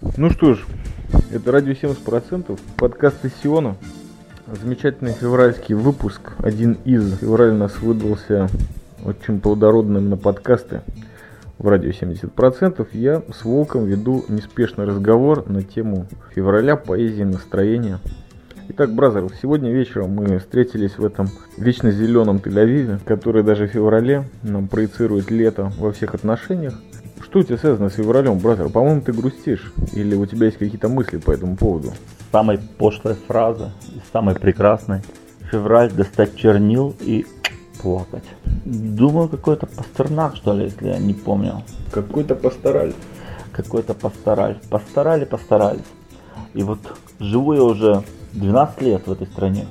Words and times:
Ну 0.00 0.30
что 0.30 0.54
ж, 0.54 0.64
это 1.32 1.50
радио 1.50 1.72
70%, 1.72 2.56
подкаст 2.76 3.24
из 3.24 3.32
Сиона. 3.42 3.74
Замечательный 4.46 5.12
февральский 5.12 5.74
выпуск. 5.74 6.34
Один 6.38 6.74
из. 6.84 7.18
Февраль 7.18 7.54
нас 7.54 7.80
выдался 7.80 8.48
очень 9.04 9.40
плодородным 9.40 10.08
на 10.08 10.16
подкасты 10.16 10.82
в 11.58 11.66
радио 11.66 11.90
70%. 11.90 12.86
Я 12.92 13.24
с 13.34 13.44
Волком 13.44 13.86
веду 13.86 14.24
неспешный 14.28 14.84
разговор 14.84 15.48
на 15.50 15.64
тему 15.64 16.06
февраля, 16.32 16.76
поэзии, 16.76 17.24
настроения. 17.24 17.98
Итак, 18.68 18.92
бразеров, 18.92 19.32
сегодня 19.42 19.72
вечером 19.72 20.10
мы 20.10 20.38
встретились 20.38 20.96
в 20.96 21.04
этом 21.04 21.28
вечно 21.56 21.90
зеленом 21.90 22.36
Тель-Авиве, 22.36 23.00
который 23.04 23.42
даже 23.42 23.66
в 23.66 23.72
феврале 23.72 24.28
нам 24.44 24.68
проецирует 24.68 25.32
лето 25.32 25.72
во 25.76 25.90
всех 25.90 26.14
отношениях. 26.14 26.74
Что 27.28 27.40
у 27.40 27.42
тебя 27.42 27.58
связано 27.58 27.90
с 27.90 27.94
февралем, 27.94 28.38
бразер? 28.38 28.70
По-моему, 28.70 29.02
ты 29.02 29.12
грустишь. 29.12 29.70
Или 29.92 30.14
у 30.14 30.24
тебя 30.24 30.46
есть 30.46 30.56
какие-то 30.56 30.88
мысли 30.88 31.18
по 31.18 31.30
этому 31.30 31.56
поводу? 31.56 31.92
Самая 32.32 32.58
пошлая 32.78 33.16
фраза, 33.26 33.70
самая 34.12 34.34
прекрасная. 34.34 35.02
Февраль 35.50 35.92
достать 35.92 36.36
чернил 36.36 36.94
и 37.00 37.26
плакать. 37.82 38.24
Думаю, 38.64 39.28
какой-то 39.28 39.66
пастернак, 39.66 40.36
что 40.36 40.54
ли, 40.54 40.64
если 40.64 40.88
я 40.88 40.98
не 40.98 41.12
помню. 41.12 41.62
Какой-то 41.92 42.34
пастораль. 42.34 42.94
Какой-то 43.52 43.92
пастораль. 43.92 44.56
Постарали, 44.70 45.26
постарались. 45.26 45.84
И 46.54 46.62
вот 46.62 46.78
живу 47.20 47.52
я 47.52 47.62
уже 47.62 48.04
12 48.32 48.80
лет 48.80 49.06
в 49.06 49.12
этой 49.12 49.26
стране. 49.26 49.66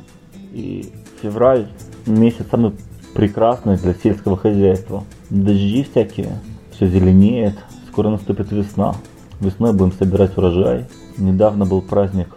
И 0.52 0.94
февраль 1.24 1.68
месяц 2.06 2.46
самый 2.52 2.74
прекрасный 3.16 3.78
для 3.78 3.96
сельского 3.96 4.38
хозяйства. 4.38 5.06
Дожди 5.32 5.84
всякие, 5.90 6.40
все 6.78 6.88
зеленеет, 6.88 7.56
скоро 7.88 8.10
наступит 8.10 8.52
весна. 8.52 8.94
Весной 9.40 9.74
будем 9.74 9.92
собирать 9.92 10.38
урожай. 10.38 10.86
Недавно 11.18 11.66
был 11.66 11.82
праздник 11.82 12.28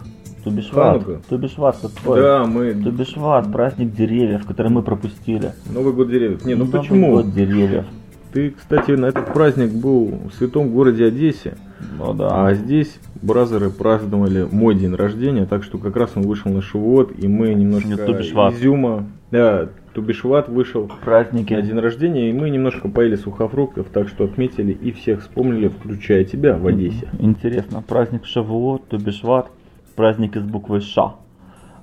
Тубишват. 0.43 1.03
Тубишват 1.29 1.77
какой? 1.77 2.21
Да, 2.21 2.47
мы... 2.47 2.73
Тубишват, 2.73 3.53
праздник 3.53 3.95
деревьев, 3.95 4.47
который 4.47 4.71
мы 4.71 4.83
пропустили. 4.83 5.53
Новый 5.71 5.93
год 5.93 6.09
деревьев. 6.09 6.45
Не, 6.47 6.55
ну 6.55 6.65
Новый 6.65 6.81
почему? 6.81 7.11
год 7.13 7.35
деревьев. 7.35 7.85
Ты, 8.33 8.51
кстати, 8.51 8.93
на 8.93 9.07
этот 9.07 9.33
праздник 9.35 9.73
был 9.73 10.07
в 10.31 10.35
святом 10.39 10.71
городе 10.71 11.05
Одессе. 11.05 11.57
Ну 11.99 12.15
да. 12.15 12.47
А 12.47 12.55
здесь 12.55 12.99
бразеры 13.21 13.69
праздновали 13.69 14.49
мой 14.51 14.75
день 14.75 14.95
рождения, 14.95 15.45
так 15.45 15.65
что 15.65 15.77
как 15.77 15.97
раз 15.97 16.13
он 16.15 16.23
вышел 16.23 16.51
на 16.51 16.63
Шивот, 16.63 17.13
и 17.19 17.29
мы 17.29 17.53
немножко 17.53 17.89
Не 17.89 17.97
Тубишват. 17.97 18.55
изюма... 18.55 19.05
Да, 19.31 19.69
Тубишват 19.95 20.49
вышел 20.49 20.91
Праздники. 21.05 21.53
на 21.53 21.63
день 21.63 21.79
рождения, 21.79 22.31
и 22.31 22.33
мы 22.33 22.51
немножко 22.51 22.89
поели 22.89 23.17
сухофруктов, 23.17 23.89
так 23.93 24.09
что 24.09 24.25
отметили 24.25 24.73
и 24.73 24.93
всех 24.93 25.21
вспомнили, 25.23 25.69
включая 25.69 26.25
тебя 26.25 26.57
в 26.57 26.67
Одессе. 26.67 27.09
Интересно, 27.19 27.83
праздник 27.87 28.25
Шавуот, 28.25 28.87
Тубишват, 28.89 29.51
праздник 29.97 30.37
из 30.37 30.43
буквы 30.45 30.81
Ша. 30.81 31.15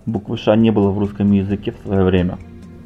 Буквы 0.06 0.38
Ша 0.38 0.56
не 0.56 0.72
было 0.72 0.90
в 0.90 1.00
русском 1.00 1.32
языке 1.34 1.74
в 1.74 1.86
свое 1.86 2.04
время. 2.06 2.38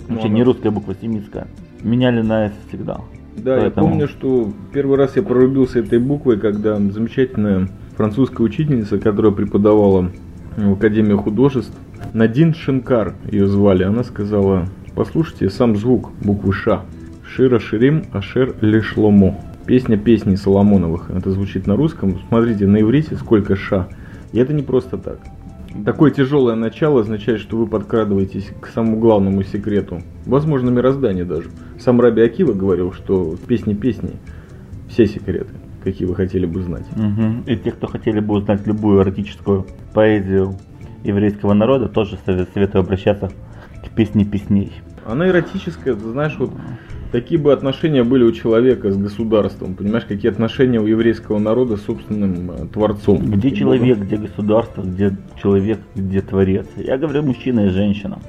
Ну, 0.08 0.16
Вообще 0.16 0.28
она- 0.28 0.36
не 0.38 0.44
русская 0.44 0.72
буква, 0.72 0.96
семитская. 1.00 1.48
Меняли 1.84 2.22
на 2.22 2.46
S 2.48 2.54
всегда. 2.68 3.02
Да, 3.38 3.56
я 3.56 3.62
Поэтому- 3.62 3.88
помню, 3.90 4.08
что 4.08 4.52
первый 4.74 4.98
раз 4.98 5.16
я 5.16 5.22
прорубился 5.24 5.80
этой 5.80 6.00
буквой, 6.00 6.40
когда 6.40 6.78
замечательная 6.78 7.70
французская 7.96 8.44
учительница, 8.44 8.98
которая 8.98 9.32
преподавала 9.32 10.12
в 10.58 10.74
Академии 10.74 11.14
художеств, 11.14 11.78
Надин 12.14 12.54
Шинкар 12.56 13.14
ее 13.32 13.48
звали, 13.48 13.84
она 13.84 14.04
сказала, 14.04 14.66
послушайте 14.96 15.50
сам 15.50 15.76
звук 15.76 16.12
буквы 16.22 16.54
Ш. 16.54 16.86
Шира 17.26 17.60
Ширим 17.60 18.04
Ашер 18.12 18.56
Лешломо. 18.62 19.40
Песня 19.66 19.98
песней 19.98 20.36
Соломоновых. 20.36 21.12
Это 21.12 21.32
звучит 21.32 21.68
на 21.68 21.76
русском. 21.76 22.20
Смотрите, 22.28 22.68
на 22.68 22.82
иврите 22.82 23.16
сколько 23.16 23.56
Ша. 23.56 23.88
И 24.34 24.40
это 24.40 24.54
не 24.54 24.64
просто 24.64 24.98
так. 24.98 25.20
Такое 25.86 26.12
тяжелое 26.12 26.56
начало 26.56 27.02
означает, 27.02 27.40
что 27.40 27.56
вы 27.56 27.68
подкрадываетесь 27.68 28.50
к 28.60 28.68
самому 28.68 29.00
главному 29.00 29.44
секрету. 29.44 30.02
Возможно, 30.26 30.70
мироздание 30.70 31.24
даже. 31.24 31.50
Сам 31.80 32.02
Раби 32.02 32.22
Акива 32.22 32.52
говорил, 32.52 32.92
что 32.92 33.32
в 33.32 33.40
песне 33.40 33.74
песни 33.74 34.12
все 34.90 35.06
секреты, 35.06 35.54
какие 35.84 36.06
вы 36.06 36.16
хотели 36.16 36.46
бы 36.46 36.62
знать. 36.62 36.86
Мгм. 36.98 37.44
И 37.48 37.56
те, 37.56 37.72
кто 37.72 37.88
хотели 37.88 38.20
бы 38.20 38.36
узнать 38.36 38.68
любую 38.68 39.02
эротическую 39.02 39.66
поэзию 39.94 40.58
еврейского 41.06 41.54
народа, 41.54 41.88
тоже 41.88 42.18
сове- 42.28 42.48
советую 42.54 42.82
обращаться 42.82 43.32
к 43.84 43.90
песне 43.90 44.26
песней. 44.26 44.72
Она 45.06 45.28
эротическая, 45.28 45.96
ты 45.96 46.10
знаешь, 46.10 46.36
вот 46.38 46.52
такие 47.12 47.40
бы 47.40 47.52
отношения 47.54 48.04
были 48.04 48.24
у 48.24 48.32
человека 48.32 48.92
с 48.92 48.98
государством. 48.98 49.76
Понимаешь, 49.76 50.06
какие 50.06 50.32
отношения 50.32 50.80
у 50.80 50.86
еврейского 50.86 51.40
народа 51.40 51.78
с 51.78 51.82
собственным 51.82 52.52
э, 52.52 52.68
творцом. 52.68 53.18
Где 53.32 53.52
человек, 53.52 54.00
где 54.00 54.18
государство, 54.18 54.82
где 54.82 55.16
человек, 55.42 55.80
где 55.96 56.22
творец. 56.22 56.68
Я 56.76 56.98
говорю 56.98 57.24
мужчина 57.24 57.68
и 57.68 57.70
женщина. 57.70 58.20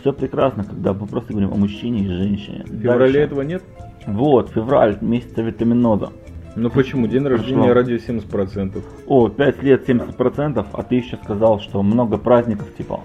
Все 0.00 0.12
прекрасно, 0.12 0.64
когда 0.64 0.94
мы 0.94 1.06
просто 1.06 1.32
говорим 1.32 1.52
о 1.52 1.56
мужчине 1.56 2.04
и 2.04 2.08
женщине. 2.08 2.64
В 2.64 2.80
феврале 2.80 3.12
Дальше. 3.12 3.18
этого 3.18 3.42
нет? 3.42 3.62
Вот, 4.06 4.50
февраль, 4.50 4.96
месяц 5.02 5.36
витаминоза. 5.36 6.10
Ну 6.56 6.70
почему? 6.70 7.06
День 7.06 7.26
рождения 7.26 7.72
радио 7.72 7.96
70%. 7.96 8.82
О, 9.06 9.28
5 9.28 9.62
лет 9.62 9.88
70%, 9.88 10.66
а 10.72 10.82
ты 10.82 10.94
еще 10.96 11.18
сказал, 11.22 11.60
что 11.60 11.82
много 11.82 12.16
праздников 12.16 12.66
типа. 12.76 13.00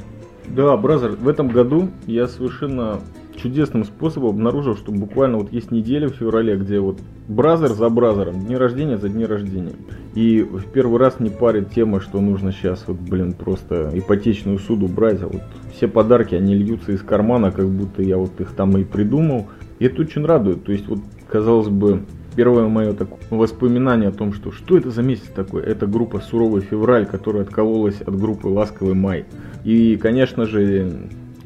Да, 0.50 0.78
бразер, 0.78 1.12
в 1.12 1.28
этом 1.28 1.48
году 1.50 1.90
я 2.06 2.28
совершенно 2.28 3.00
чудесным 3.36 3.84
способом 3.84 4.30
обнаружил, 4.30 4.76
что 4.76 4.92
буквально 4.92 5.38
вот 5.38 5.52
есть 5.52 5.72
неделя 5.72 6.08
в 6.08 6.14
феврале, 6.16 6.56
где 6.56 6.80
вот 6.80 7.00
бразер 7.28 7.70
за 7.70 7.90
бразером, 7.90 8.46
дни 8.46 8.56
рождения 8.56 8.98
за 8.98 9.10
дни 9.10 9.26
рождения. 9.26 9.74
И 10.14 10.42
в 10.42 10.66
первый 10.72 11.00
раз 11.00 11.20
не 11.20 11.30
парит 11.30 11.72
тема, 11.72 12.00
что 12.00 12.22
нужно 12.22 12.52
сейчас 12.52 12.86
вот, 12.88 12.98
блин, 12.98 13.34
просто 13.34 13.92
ипотечную 13.94 14.60
суду 14.60 14.88
брать, 14.88 15.22
а 15.22 15.28
вот 15.28 15.42
все 15.76 15.88
подарки, 15.88 16.36
они 16.36 16.56
льются 16.56 16.94
из 16.94 17.02
кармана, 17.02 17.52
как 17.52 17.68
будто 17.68 18.02
я 18.02 18.18
вот 18.18 18.40
их 18.40 18.52
там 18.52 18.78
и 18.78 18.84
придумал. 18.84 19.48
И 19.80 19.86
это 19.86 20.02
очень 20.02 20.26
радует, 20.26 20.64
то 20.64 20.72
есть 20.72 20.88
вот, 20.88 21.00
казалось 21.28 21.68
бы, 21.68 22.04
Первое 22.35 22.68
мое 22.68 22.94
такое 22.94 23.19
воспоминание 23.29 24.09
о 24.09 24.12
том, 24.12 24.34
что 24.34 24.51
что 24.51 24.78
это 24.78 24.91
за 24.91 25.01
месяц 25.01 25.28
такой, 25.34 25.63
это 25.63 25.88
группа 25.88 26.19
«Суровый 26.19 26.62
февраль», 26.62 27.06
которая 27.06 27.44
откололась 27.44 28.01
от 28.01 28.19
группы 28.19 28.47
«Ласковый 28.47 28.94
май». 28.94 29.25
И, 29.63 29.96
конечно 29.96 30.46
же, 30.46 30.91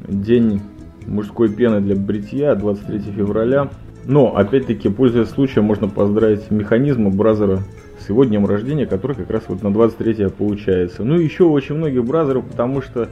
день 0.08 0.60
мужской 1.06 1.48
пены 1.48 1.80
для 1.80 1.94
бритья, 1.94 2.54
23 2.54 3.12
февраля. 3.12 3.70
Но, 4.04 4.36
опять-таки, 4.36 4.88
пользуясь 4.88 5.28
случаем, 5.28 5.64
можно 5.64 5.88
поздравить 5.88 6.50
механизма 6.50 7.10
Бразера 7.10 7.60
с 7.98 8.08
его 8.08 8.24
днем 8.24 8.46
рождения, 8.46 8.86
который 8.86 9.14
как 9.14 9.30
раз 9.30 9.44
вот 9.46 9.62
на 9.62 9.72
23 9.72 10.28
получается. 10.30 11.04
Ну 11.04 11.20
и 11.20 11.24
еще 11.24 11.44
очень 11.44 11.76
многих 11.76 12.04
Бразеров, 12.04 12.46
потому 12.46 12.82
что 12.82 13.08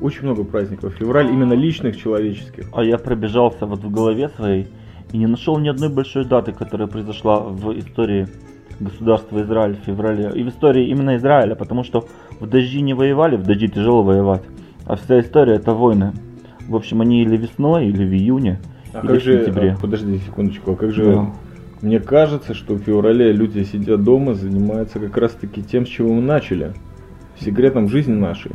очень 0.00 0.24
много 0.24 0.44
праздников. 0.44 0.94
Февраль 0.98 1.28
именно 1.28 1.54
личных, 1.54 1.96
человеческих. 1.96 2.66
А 2.74 2.84
я 2.84 2.98
пробежался 2.98 3.66
вот 3.66 3.80
в 3.80 3.90
голове 3.90 4.28
своей 4.28 4.66
и 5.12 5.18
не 5.18 5.26
нашел 5.26 5.58
ни 5.58 5.68
одной 5.68 5.88
большой 5.88 6.24
даты, 6.24 6.52
которая 6.52 6.88
произошла 6.88 7.40
в 7.40 7.78
истории 7.78 8.26
государства 8.80 9.40
Израиль 9.42 9.76
в 9.76 9.84
феврале. 9.86 10.30
И 10.34 10.42
в 10.42 10.48
истории 10.48 10.88
именно 10.88 11.16
Израиля, 11.16 11.54
потому 11.54 11.84
что 11.84 12.06
в 12.40 12.46
дожди 12.46 12.80
не 12.82 12.94
воевали, 12.94 13.36
в 13.36 13.42
дожди 13.42 13.68
тяжело 13.68 14.02
воевать. 14.02 14.42
А 14.84 14.96
вся 14.96 15.20
история 15.20 15.54
это 15.54 15.72
войны. 15.72 16.12
В 16.68 16.76
общем, 16.76 17.00
они 17.00 17.22
или 17.22 17.36
весной, 17.36 17.86
или 17.86 18.04
в 18.04 18.12
июне, 18.12 18.60
А 18.92 18.98
или 19.00 19.06
как 19.08 19.20
в 19.20 19.24
же, 19.24 19.38
сентябре. 19.44 19.72
а, 19.72 19.76
подожди 19.80 20.18
секундочку, 20.18 20.72
а 20.72 20.76
как 20.76 20.92
же, 20.92 21.04
Да. 21.04 21.30
мне 21.80 22.00
кажется, 22.00 22.54
что 22.54 22.74
в 22.74 22.78
феврале 22.80 23.32
люди 23.32 23.62
сидят 23.62 24.02
дома, 24.02 24.34
занимаются 24.34 24.98
как 24.98 25.16
раз 25.16 25.32
таки 25.32 25.62
тем, 25.62 25.86
с 25.86 25.88
чего 25.88 26.12
мы 26.12 26.22
начали. 26.22 26.72
Секретом 27.40 27.88
жизни 27.88 28.14
нашей. 28.14 28.52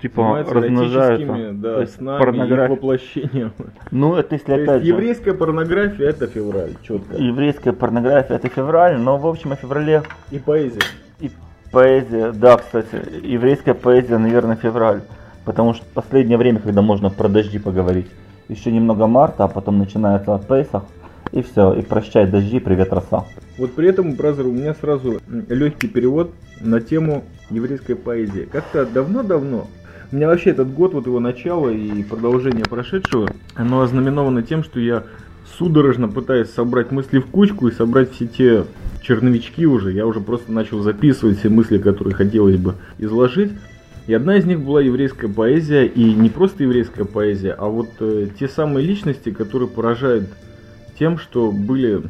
Типа 0.00 0.44
размножаются. 0.48 1.24
эротическими, 1.26 1.48
То 1.48 1.74
да, 1.74 1.80
есть 1.80 1.94
снами 1.96 2.18
порнография. 2.18 2.68
воплощением. 2.76 3.52
Ну, 3.90 4.14
это 4.16 4.34
если 4.34 4.46
То 4.46 4.54
есть 4.56 4.68
опять 4.68 4.82
же... 4.82 4.88
еврейская 4.88 5.34
порнография 5.34 6.08
это 6.08 6.26
февраль, 6.26 6.70
четко. 6.82 7.16
Еврейская 7.16 7.72
порнография 7.72 8.36
это 8.36 8.48
февраль, 8.48 8.98
но 8.98 9.18
в 9.18 9.26
общем 9.26 9.52
о 9.52 9.56
феврале 9.56 10.02
И 10.30 10.38
поэзия. 10.38 10.80
И 11.20 11.30
поэзия, 11.70 12.32
да, 12.32 12.56
кстати, 12.56 12.96
еврейская 13.22 13.74
поэзия, 13.74 14.16
наверное, 14.18 14.56
февраль. 14.56 15.02
Потому 15.44 15.74
что 15.74 15.84
последнее 15.94 16.38
время, 16.38 16.60
когда 16.60 16.80
можно 16.82 17.10
про 17.10 17.28
дожди 17.28 17.58
поговорить. 17.58 18.06
Еще 18.48 18.72
немного 18.72 19.06
марта, 19.06 19.44
а 19.44 19.48
потом 19.48 19.78
начинается 19.78 20.36
Пейсах. 20.38 20.84
И 21.32 21.42
все, 21.42 21.74
и 21.74 21.82
прощай 21.82 22.26
дожди, 22.26 22.58
привет 22.58 22.92
роса. 22.92 23.24
Вот 23.56 23.72
при 23.74 23.88
этом, 23.88 24.14
бразер, 24.14 24.46
у 24.46 24.52
меня 24.52 24.74
сразу 24.74 25.20
легкий 25.48 25.86
перевод 25.86 26.32
на 26.60 26.80
тему 26.80 27.22
еврейской 27.50 27.94
поэзии. 27.94 28.48
Как-то 28.50 28.84
давно-давно, 28.84 29.68
меня 30.12 30.28
вообще 30.28 30.50
этот 30.50 30.72
год, 30.72 30.94
вот 30.94 31.06
его 31.06 31.20
начало 31.20 31.70
и 31.70 32.02
продолжение 32.02 32.64
прошедшего, 32.64 33.28
оно 33.54 33.82
ознаменовано 33.82 34.42
тем, 34.42 34.64
что 34.64 34.80
я 34.80 35.04
судорожно 35.58 36.08
пытаюсь 36.08 36.50
собрать 36.50 36.90
мысли 36.90 37.18
в 37.18 37.26
кучку 37.26 37.68
и 37.68 37.72
собрать 37.72 38.12
все 38.12 38.26
те 38.26 38.64
черновички 39.02 39.66
уже. 39.66 39.92
Я 39.92 40.06
уже 40.06 40.20
просто 40.20 40.52
начал 40.52 40.80
записывать 40.80 41.38
все 41.38 41.48
мысли, 41.48 41.78
которые 41.78 42.14
хотелось 42.14 42.56
бы 42.56 42.74
изложить. 42.98 43.52
И 44.06 44.14
одна 44.14 44.36
из 44.36 44.44
них 44.44 44.60
была 44.60 44.80
еврейская 44.80 45.28
поэзия, 45.28 45.86
и 45.86 46.02
не 46.14 46.30
просто 46.30 46.64
еврейская 46.64 47.04
поэзия, 47.04 47.52
а 47.52 47.66
вот 47.66 47.90
э, 48.00 48.28
те 48.38 48.48
самые 48.48 48.84
личности, 48.84 49.30
которые 49.30 49.68
поражают 49.68 50.28
тем, 50.98 51.18
что 51.18 51.52
были 51.52 52.02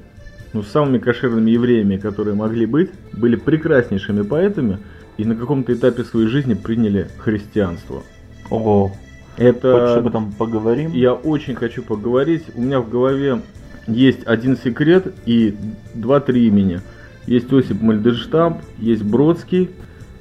ну, 0.52 0.62
самыми 0.62 0.98
кошерными 0.98 1.50
евреями, 1.50 1.96
которые 1.96 2.34
могли 2.34 2.64
быть, 2.64 2.90
были 3.12 3.36
прекраснейшими 3.36 4.22
поэтами 4.22 4.78
и 5.20 5.24
на 5.26 5.34
каком-то 5.36 5.74
этапе 5.74 6.02
своей 6.02 6.28
жизни 6.28 6.54
приняли 6.54 7.08
христианство. 7.18 8.02
Ого. 8.48 8.92
Это... 9.36 9.72
Хочешь 9.72 9.96
об 9.98 10.06
этом 10.06 10.32
поговорим? 10.32 10.92
Я 10.92 11.12
очень 11.12 11.54
хочу 11.54 11.82
поговорить. 11.82 12.44
У 12.54 12.62
меня 12.62 12.80
в 12.80 12.88
голове 12.88 13.42
есть 13.86 14.26
один 14.26 14.56
секрет 14.56 15.12
и 15.26 15.54
два-три 15.94 16.46
имени. 16.46 16.80
Есть 17.26 17.52
Осип 17.52 17.82
Мальдерштамп, 17.82 18.62
есть 18.78 19.02
Бродский. 19.02 19.70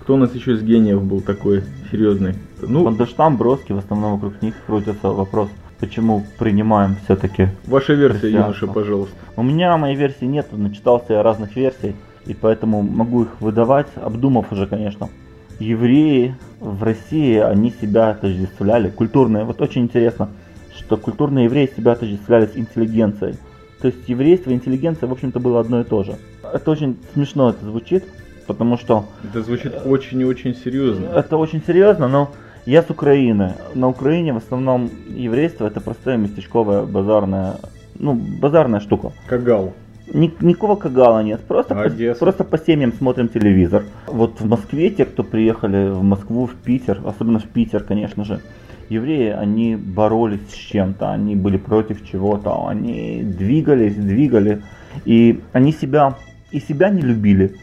Кто 0.01 0.15
у 0.15 0.17
нас 0.17 0.35
еще 0.35 0.53
из 0.53 0.63
гениев 0.63 1.01
был 1.01 1.21
такой 1.21 1.63
серьезный? 1.91 2.35
Ну, 2.61 2.83
Мальдерштамп, 2.83 3.39
Бродский, 3.39 3.75
в 3.75 3.77
основном 3.77 4.15
вокруг 4.15 4.41
них 4.41 4.53
крутится 4.65 5.07
вопрос, 5.07 5.49
почему 5.79 6.25
принимаем 6.37 6.97
все-таки 7.05 7.47
Ваша 7.67 7.93
версия, 7.93 8.29
юноша, 8.29 8.67
пожалуйста. 8.67 9.15
У 9.37 9.43
меня 9.43 9.77
моей 9.77 9.95
версии 9.95 10.25
нет, 10.25 10.47
начитался 10.51 11.13
я 11.13 11.23
разных 11.23 11.55
версий, 11.55 11.95
и 12.29 12.35
поэтому 12.35 12.83
могу 12.83 13.23
их 13.23 13.41
выдавать, 13.41 13.87
обдумав 13.95 14.51
уже, 14.51 14.67
конечно. 14.67 15.09
Евреи 15.57 16.35
в 16.59 16.83
России, 16.83 17.37
они 17.37 17.73
себя 17.81 18.11
отождествляли, 18.11 18.91
культурные, 18.91 19.45
вот 19.45 19.59
очень 19.61 19.81
интересно, 19.81 20.29
что 20.77 20.95
культурные 20.95 21.45
евреи 21.45 21.71
себя 21.75 21.93
отождествляли 21.93 22.45
с 22.45 22.55
интеллигенцией. 22.55 23.35
То 23.81 23.87
есть 23.87 24.07
еврейство 24.07 24.51
и 24.51 24.53
интеллигенция, 24.53 25.09
в 25.09 25.11
общем-то, 25.11 25.39
было 25.39 25.59
одно 25.59 25.81
и 25.81 25.83
то 25.83 26.03
же. 26.03 26.17
Это 26.43 26.69
очень 26.69 26.97
смешно 27.13 27.49
это 27.49 27.65
звучит, 27.65 28.05
потому 28.45 28.77
что... 28.77 29.05
Это 29.23 29.41
звучит 29.41 29.73
очень 29.83 30.21
и 30.21 30.25
очень 30.25 30.53
серьезно. 30.53 31.07
Это 31.07 31.35
очень 31.35 31.63
серьезно, 31.65 32.07
но 32.07 32.29
я 32.67 32.83
с 32.83 32.89
Украины. 32.91 33.55
На 33.73 33.87
Украине 33.87 34.33
в 34.33 34.37
основном 34.37 34.91
еврейство 35.07 35.65
это 35.65 35.81
простая 35.81 36.17
местечковая 36.17 36.83
базарная, 36.83 37.55
ну, 37.95 38.13
базарная 38.13 38.81
штука. 38.81 39.13
Кагал. 39.27 39.73
Ни, 40.13 40.33
никакого 40.41 40.75
кагала 40.75 41.21
нет, 41.21 41.41
просто, 41.41 41.75
по, 41.75 41.89
просто 42.15 42.43
по 42.43 42.57
семьям 42.57 42.93
смотрим 42.93 43.27
телевизор. 43.27 43.83
Вот 44.07 44.41
в 44.41 44.47
Москве 44.47 44.89
те, 44.89 45.05
кто 45.05 45.23
приехали 45.23 45.89
в 45.89 46.01
Москву, 46.01 46.47
в 46.47 46.55
Питер, 46.55 46.99
особенно 47.05 47.39
в 47.39 47.43
Питер, 47.43 47.83
конечно 47.83 48.25
же, 48.25 48.41
евреи, 48.89 49.29
они 49.29 49.75
боролись 49.75 50.49
с 50.49 50.55
чем-то, 50.55 51.11
они 51.11 51.35
были 51.35 51.57
против 51.57 52.03
чего-то, 52.09 52.67
они 52.67 53.21
двигались, 53.23 53.95
двигали, 53.95 54.63
и 55.05 55.41
они 55.53 55.71
себя, 55.71 56.15
и 56.51 56.59
себя 56.59 56.89
не 56.89 57.01
любили. 57.01 57.55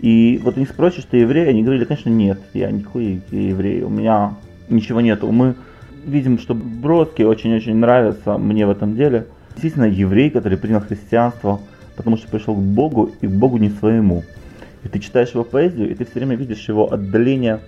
И 0.00 0.38
вот 0.44 0.58
они 0.58 0.66
спросят, 0.66 1.00
что 1.00 1.16
евреи, 1.16 1.48
они 1.48 1.62
говорили, 1.62 1.84
конечно, 1.84 2.10
нет, 2.10 2.38
я 2.52 2.70
никакой 2.70 3.22
еврей, 3.30 3.82
у 3.82 3.88
меня 3.88 4.34
ничего 4.68 5.00
нету. 5.00 5.32
Мы 5.32 5.54
видим, 6.04 6.38
что 6.38 6.54
Бродский 6.54 7.24
очень-очень 7.24 7.74
нравится 7.74 8.36
мне 8.36 8.66
в 8.66 8.70
этом 8.70 8.94
деле. 8.94 9.26
Действительно, 9.52 9.84
еврей, 9.84 10.28
который 10.28 10.58
принял 10.58 10.80
христианство, 10.80 11.60
потому 11.96 12.16
что 12.16 12.28
пришел 12.28 12.54
к 12.54 12.58
Богу 12.60 13.10
и 13.20 13.26
к 13.26 13.30
Богу 13.30 13.58
не 13.58 13.70
своему. 13.70 14.22
И 14.84 14.88
ты 14.88 14.98
читаешь 14.98 15.30
его 15.30 15.44
поэзию, 15.44 15.90
и 15.90 15.94
ты 15.94 16.04
все 16.04 16.14
время 16.14 16.36
видишь 16.36 16.68
его 16.68 16.92
отдаление. 16.92 17.60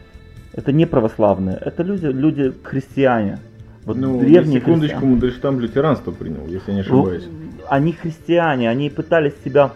Это 0.53 0.73
не 0.73 0.87
православные, 0.87 1.57
это 1.57 1.83
люди, 1.83 2.07
люди 2.07 2.53
христиане. 2.63 3.39
Вот 3.85 3.97
Ну, 3.97 4.19
древние 4.21 4.61
секундочку, 4.61 4.97
христиане. 4.99 5.07
Мандельштам 5.13 5.61
лютеранство 5.61 6.11
принял, 6.11 6.47
если 6.47 6.73
я 6.73 6.77
не 6.83 6.83
Ну, 6.89 7.01
ошибаюсь. 7.01 7.25
Они 7.69 7.93
христиане, 7.93 8.71
они 8.71 8.91
пытались 8.91 9.35
себя 9.45 9.71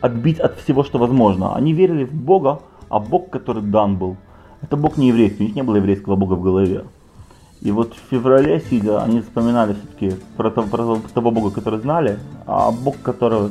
отбить 0.00 0.40
от 0.40 0.58
всего, 0.60 0.84
что 0.84 0.98
возможно. 0.98 1.54
Они 1.54 1.72
верили 1.72 2.04
в 2.04 2.12
Бога, 2.12 2.60
а 2.88 2.98
Бог, 2.98 3.30
который 3.30 3.62
дан 3.62 3.96
был, 3.96 4.16
это 4.62 4.76
Бог 4.76 4.96
не 4.96 5.08
еврейский, 5.08 5.44
у 5.44 5.46
них 5.46 5.56
не 5.56 5.62
было 5.62 5.76
еврейского 5.76 6.16
Бога 6.16 6.34
в 6.34 6.42
голове. 6.42 6.84
И 7.62 7.70
вот 7.70 7.94
в 7.94 8.10
феврале, 8.10 8.60
сидя, 8.60 9.02
они 9.02 9.20
вспоминали 9.20 9.74
все-таки 9.74 10.20
про, 10.36 10.50
про 10.50 10.62
того- 10.64 11.00
того 11.14 11.30
Бога, 11.30 11.50
который 11.50 11.80
знали, 11.80 12.18
а 12.46 12.70
Бог, 12.72 13.00
которого 13.02 13.50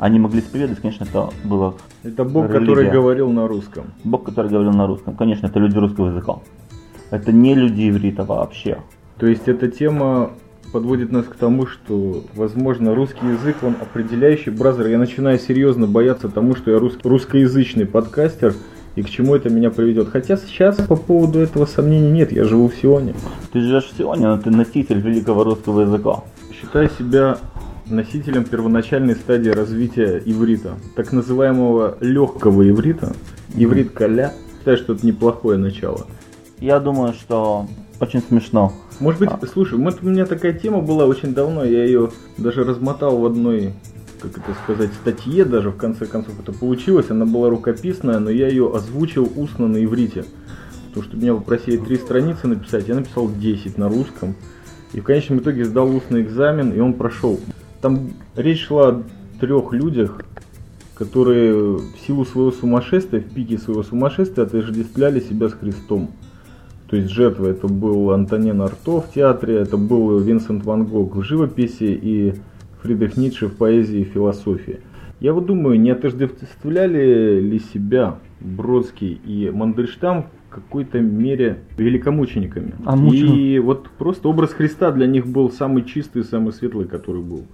они 0.00 0.18
могли 0.18 0.40
исповедовать, 0.40 0.80
конечно, 0.80 1.04
это 1.04 1.28
был 1.44 1.74
Это 2.02 2.24
Бог, 2.24 2.46
религия. 2.46 2.60
который 2.60 2.90
говорил 2.90 3.30
на 3.30 3.46
русском. 3.46 3.84
Бог, 4.02 4.24
который 4.24 4.50
говорил 4.50 4.72
на 4.72 4.86
русском. 4.86 5.14
Конечно, 5.14 5.46
это 5.46 5.58
люди 5.58 5.76
русского 5.76 6.08
языка. 6.08 6.36
Это 7.10 7.32
не 7.32 7.54
люди 7.54 7.90
иврита 7.90 8.24
вообще. 8.24 8.78
То 9.18 9.26
есть 9.26 9.46
эта 9.46 9.68
тема 9.68 10.30
подводит 10.72 11.12
нас 11.12 11.26
к 11.26 11.34
тому, 11.36 11.66
что, 11.66 12.22
возможно, 12.34 12.94
русский 12.94 13.26
язык, 13.26 13.56
он 13.62 13.74
определяющий. 13.80 14.50
Бразер, 14.50 14.86
я 14.86 14.96
начинаю 14.98 15.38
серьезно 15.38 15.86
бояться 15.86 16.30
тому, 16.30 16.54
что 16.56 16.70
я 16.70 16.78
рус- 16.78 16.98
русскоязычный 17.04 17.84
подкастер, 17.84 18.54
и 18.96 19.02
к 19.02 19.10
чему 19.10 19.34
это 19.34 19.50
меня 19.50 19.70
приведет. 19.70 20.08
Хотя 20.08 20.38
сейчас 20.38 20.76
по 20.76 20.96
поводу 20.96 21.40
этого 21.40 21.66
сомнений 21.66 22.10
нет, 22.10 22.32
я 22.32 22.44
живу 22.44 22.68
в 22.68 22.74
Сионе. 22.74 23.14
Ты 23.52 23.60
живешь 23.60 23.84
в 23.92 23.96
Сионе, 23.98 24.28
но 24.28 24.38
ты 24.38 24.50
носитель 24.50 25.00
великого 25.00 25.44
русского 25.44 25.82
языка. 25.82 26.20
Считаю 26.58 26.88
себя 26.98 27.36
носителем 27.90 28.44
первоначальной 28.44 29.14
стадии 29.14 29.50
развития 29.50 30.22
иврита, 30.24 30.76
так 30.96 31.12
называемого 31.12 31.98
легкого 32.00 32.68
иврита, 32.68 33.12
иврит 33.54 33.90
каля. 33.92 34.32
Считаю, 34.58 34.76
что 34.76 34.92
это 34.94 35.06
неплохое 35.06 35.58
начало. 35.58 36.06
Я 36.58 36.80
думаю, 36.80 37.14
что 37.14 37.66
очень 38.00 38.20
смешно. 38.20 38.72
Может 38.98 39.20
быть, 39.20 39.30
А. 39.30 39.46
слушай, 39.46 39.78
вот 39.78 39.98
у 40.02 40.06
меня 40.06 40.26
такая 40.26 40.52
тема 40.52 40.80
была 40.80 41.06
очень 41.06 41.32
давно, 41.32 41.64
я 41.64 41.84
ее 41.84 42.10
даже 42.36 42.64
размотал 42.64 43.16
в 43.18 43.24
одной, 43.24 43.72
как 44.20 44.32
это 44.32 44.54
сказать, 44.62 44.90
статье 44.92 45.44
даже, 45.44 45.70
в 45.70 45.76
конце 45.76 46.04
концов 46.06 46.34
это 46.38 46.52
получилось, 46.52 47.10
она 47.10 47.24
была 47.24 47.48
рукописная, 47.48 48.18
но 48.18 48.30
я 48.30 48.48
ее 48.48 48.70
озвучил 48.74 49.30
устно 49.36 49.68
на 49.68 49.82
иврите. 49.82 50.24
Потому 50.88 51.06
что 51.06 51.16
меня 51.16 51.34
попросили 51.34 51.76
три 51.76 51.96
страницы 51.96 52.48
написать, 52.48 52.88
я 52.88 52.94
написал 52.94 53.30
10 53.30 53.78
на 53.78 53.88
русском. 53.88 54.34
И 54.92 55.00
в 55.00 55.04
конечном 55.04 55.38
итоге 55.38 55.64
сдал 55.64 55.88
устный 55.94 56.22
экзамен, 56.22 56.72
и 56.72 56.80
он 56.80 56.94
прошел. 56.94 57.38
Там 57.80 58.10
речь 58.36 58.66
шла 58.66 58.88
о 58.88 59.02
трех 59.40 59.72
людях, 59.72 60.22
которые 60.94 61.54
в 61.54 61.96
силу 62.06 62.26
своего 62.26 62.50
сумасшествия, 62.50 63.20
в 63.20 63.32
пике 63.32 63.56
своего 63.56 63.82
сумасшествия 63.82 64.44
отождествляли 64.44 65.20
себя 65.20 65.48
с 65.48 65.54
Христом. 65.54 66.10
То 66.88 66.96
есть 66.96 67.08
жертва 67.08 67.46
это 67.46 67.68
был 67.68 68.10
Антонин 68.10 68.60
Арто 68.60 69.00
в 69.00 69.12
театре, 69.12 69.56
это 69.56 69.76
был 69.76 70.18
Винсент 70.18 70.64
Ван 70.64 70.84
Гог 70.84 71.16
в 71.16 71.22
живописи 71.22 71.84
и 72.02 72.34
Фридрих 72.82 73.16
Ницше 73.16 73.46
в 73.46 73.56
поэзии 73.56 74.00
и 74.00 74.04
философии. 74.04 74.80
Я 75.20 75.32
вот 75.32 75.46
думаю, 75.46 75.80
не 75.80 75.90
отождествляли 75.90 77.40
ли 77.40 77.58
себя 77.72 78.18
Бродский 78.40 79.20
и 79.24 79.50
Мандельштам 79.50 80.26
какой-то 80.50 81.00
мере 81.00 81.60
великомучениками? 81.78 82.74
А 82.84 82.96
И 82.96 83.58
вот 83.58 83.88
просто 83.98 84.28
образ 84.28 84.52
Христа 84.52 84.90
для 84.90 85.06
них 85.06 85.26
был 85.26 85.50
самый 85.50 85.84
чистый, 85.84 86.24
самый 86.24 86.52
светлый, 86.52 86.86
который 86.86 87.22
был 87.22 87.44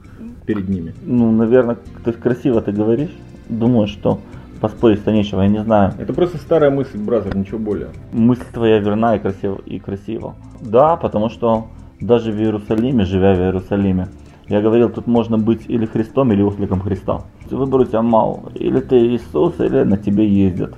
перед 0.47 0.69
ними. 0.69 0.95
Ну, 1.05 1.31
наверное, 1.31 1.77
ты 2.05 2.13
красиво 2.13 2.61
ты 2.61 2.73
говоришь. 2.73 3.15
Думаю, 3.49 3.87
что 3.87 4.21
поспорить-то 4.61 5.13
нечего, 5.13 5.43
я 5.43 5.49
не 5.49 5.63
знаю. 5.63 5.93
Это 5.99 6.13
просто 6.13 6.39
старая 6.39 6.71
мысль, 6.71 6.99
бразер, 6.99 7.37
ничего 7.37 7.59
более. 7.59 7.88
Мысль 8.12 8.45
твоя 8.53 8.79
верна 8.79 9.17
и 9.17 9.19
красиво, 9.19 9.61
и 9.67 9.79
красиво. 9.79 10.35
Да, 10.61 10.97
потому 10.97 11.29
что 11.29 11.69
даже 12.00 12.33
в 12.33 12.37
Иерусалиме, 12.37 13.05
живя 13.05 13.35
в 13.35 13.38
Иерусалиме, 13.38 14.09
я 14.49 14.61
говорил, 14.61 14.91
тут 14.91 15.07
можно 15.07 15.38
быть 15.38 15.65
или 15.69 15.87
Христом, 15.87 16.33
или 16.33 16.43
осликом 16.43 16.81
Христа. 16.81 17.23
Выбор 17.50 17.81
у 17.81 17.85
тебя 17.85 18.03
мало. 18.03 18.53
Или 18.55 18.81
ты 18.81 18.97
Иисус, 18.97 19.59
или 19.59 19.83
на 19.83 19.97
тебе 19.97 20.26
ездят. 20.29 20.75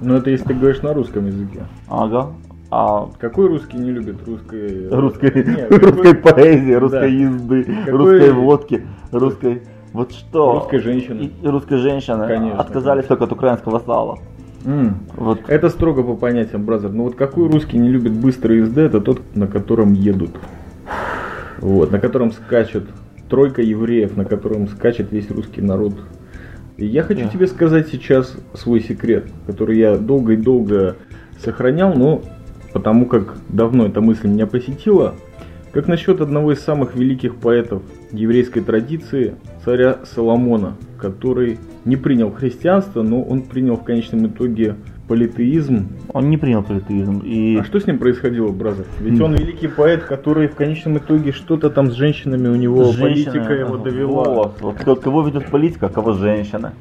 Но 0.00 0.16
это 0.16 0.30
если 0.30 0.44
ты 0.48 0.54
говоришь 0.54 0.82
на 0.82 0.92
русском 0.94 1.26
языке. 1.26 1.60
Ага. 1.88 2.28
А 2.70 3.08
Какой 3.18 3.46
русский 3.48 3.78
не 3.78 3.90
любит 3.92 4.16
русской... 4.26 4.88
русской, 4.90 5.32
Нет, 5.44 5.70
русской 5.70 6.14
какой- 6.14 6.32
поэзии, 6.32 6.72
русской 6.74 7.00
Да. 7.00 7.06
езды, 7.06 7.64
Какой- 7.84 7.92
русской 7.92 8.32
водки, 8.32 8.86
русской... 9.12 9.62
Вот 9.92 10.12
что? 10.12 10.54
Русской 10.54 10.80
женщины. 10.80 11.30
И, 11.42 11.46
русской 11.46 11.78
женщины 11.78 12.26
Конечно, 12.26 12.60
отказались 12.60 13.06
только 13.06 13.24
от 13.24 13.32
украинского 13.32 13.78
сала. 13.78 14.18
М. 14.66 14.96
Вот. 15.16 15.40
Это 15.46 15.70
строго 15.70 16.02
по 16.02 16.16
понятиям, 16.16 16.64
бразер. 16.64 16.90
Ну 16.90 17.04
вот 17.04 17.14
какой 17.14 17.48
русский 17.48 17.78
не 17.78 17.88
любит 17.88 18.12
быстрой 18.12 18.58
езды, 18.58 18.82
это 18.82 19.00
тот, 19.00 19.22
на 19.34 19.46
котором 19.46 19.92
едут. 19.94 20.32
Вот, 21.60 21.92
на 21.92 21.98
котором 22.00 22.32
скачет 22.32 22.84
тройка 23.30 23.62
евреев, 23.62 24.16
на 24.16 24.24
котором 24.24 24.68
скачет 24.68 25.12
весь 25.12 25.30
русский 25.30 25.62
народ. 25.62 25.94
Я 26.78 27.02
хочу 27.02 27.22
Да. 27.22 27.28
тебе 27.28 27.46
сказать 27.46 27.88
сейчас 27.88 28.36
свой 28.54 28.80
секрет, 28.80 29.26
который 29.46 29.78
я 29.78 29.96
долго 29.96 30.34
и 30.34 30.36
долго 30.36 30.96
сохранял, 31.42 31.94
но 31.94 32.22
потому 32.72 33.06
как 33.06 33.36
давно 33.48 33.86
эта 33.86 34.00
мысль 34.00 34.28
меня 34.28 34.46
посетила. 34.46 35.14
Как 35.72 35.88
насчет 35.88 36.20
одного 36.20 36.52
из 36.52 36.60
самых 36.60 36.94
великих 36.94 37.36
поэтов 37.36 37.82
еврейской 38.12 38.60
традиции, 38.60 39.34
царя 39.64 39.98
Соломона, 40.04 40.76
который 40.98 41.58
не 41.84 41.96
принял 41.96 42.30
христианство, 42.30 43.02
но 43.02 43.22
он 43.22 43.42
принял 43.42 43.76
в 43.76 43.84
конечном 43.84 44.26
итоге 44.26 44.76
политеизм. 45.08 45.88
Он 46.12 46.30
не 46.30 46.36
принял 46.36 46.62
политеизм. 46.62 47.20
И 47.24 47.58
А 47.60 47.64
что 47.64 47.80
с 47.80 47.86
ним 47.86 47.98
происходило, 47.98 48.50
бразер? 48.50 48.86
Ведь 49.00 49.20
он 49.20 49.34
великий 49.34 49.68
поэт, 49.68 50.04
который 50.04 50.48
в 50.48 50.54
конечном 50.54 50.98
итоге 50.98 51.32
что-то 51.32 51.70
там 51.70 51.90
с 51.90 51.94
женщинами 51.94 52.48
у 52.48 52.56
него, 52.56 52.92
политика 52.92 53.52
его 53.52 53.76
довела. 53.76 54.24
Вот, 54.60 54.82
вот 54.84 55.00
кого 55.00 55.22
ведет 55.22 55.46
политика, 55.50 55.86
а 55.86 55.88
кого 55.88 56.12
женщины. 56.12 56.72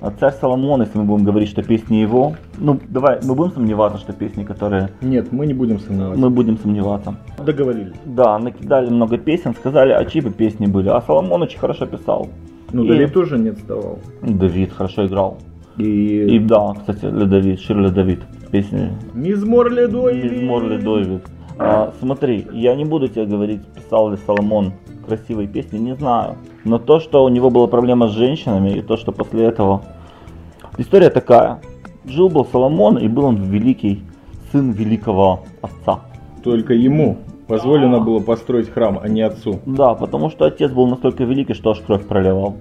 А 0.00 0.10
царь 0.10 0.32
Соломон, 0.40 0.80
если 0.80 0.98
мы 0.98 1.04
будем 1.04 1.24
говорить, 1.24 1.48
что 1.48 1.62
песни 1.62 1.98
его, 1.98 2.34
ну 2.58 2.80
давай, 2.88 3.20
мы 3.22 3.36
будем 3.36 3.52
сомневаться, 3.52 4.00
что 4.00 4.12
песни, 4.12 4.42
которые 4.42 4.88
Нет, 5.00 5.30
мы 5.30 5.46
не 5.46 5.54
будем 5.54 5.78
сомневаться. 5.78 6.20
мы 6.20 6.28
будем 6.28 6.58
сомневаться. 6.58 7.14
договорились. 7.38 7.92
Да, 8.04 8.36
накидали 8.40 8.90
много 8.90 9.16
песен, 9.16 9.54
сказали, 9.54 9.92
а 9.92 10.04
чьи 10.04 10.20
бы 10.20 10.30
песни 10.32 10.66
были. 10.66 10.88
А 10.88 11.00
Соломон 11.02 11.42
очень 11.42 11.60
хорошо 11.60 11.86
писал. 11.86 12.28
Ну, 12.72 12.82
И- 12.82 12.88
Давид 12.88 13.12
тоже 13.12 13.38
не 13.38 13.50
отставал. 13.50 14.00
Давид 14.22 14.72
хорошо 14.72 15.06
играл. 15.06 15.38
И, 15.78 16.36
И 16.36 16.38
да, 16.38 16.74
кстати, 16.74 17.04
Ледовид, 17.04 17.60
Ширли 17.60 17.88
Давид, 17.88 18.20
песни 18.50 18.90
Мизмор 19.14 19.70
Ледой. 19.70 20.22
Мизмор 20.22 20.64
Ледовид. 20.64 21.22
А, 21.58 21.92
смотри, 22.00 22.46
я 22.52 22.74
не 22.74 22.84
буду 22.84 23.08
тебе 23.08 23.26
говорить, 23.26 23.62
писал 23.66 24.10
ли 24.10 24.18
Соломон 24.26 24.72
красивые 25.06 25.48
песни, 25.48 25.78
не 25.78 25.94
знаю. 25.94 26.36
Но 26.64 26.78
то, 26.78 27.00
что 27.00 27.24
у 27.24 27.28
него 27.28 27.50
была 27.50 27.66
проблема 27.66 28.08
с 28.08 28.12
женщинами, 28.12 28.70
и 28.78 28.82
то, 28.82 28.96
что 28.96 29.12
после 29.12 29.44
этого... 29.44 29.82
История 30.78 31.10
такая. 31.10 31.60
Жил 32.04 32.28
был 32.28 32.46
Соломон, 32.46 32.98
и 32.98 33.08
был 33.08 33.26
он 33.26 33.36
великий 33.36 34.02
сын 34.50 34.70
великого 34.70 35.44
отца. 35.60 36.00
Только 36.42 36.74
ему 36.74 37.18
позволено 37.46 38.00
было 38.00 38.20
построить 38.20 38.70
храм, 38.70 38.98
а 39.02 39.08
не 39.08 39.22
отцу. 39.22 39.60
Да, 39.66 39.94
потому 39.94 40.30
что 40.30 40.46
отец 40.46 40.72
был 40.72 40.86
настолько 40.86 41.24
великий, 41.24 41.54
что 41.54 41.70
аж 41.70 41.80
кровь 41.80 42.06
проливал. 42.06 42.56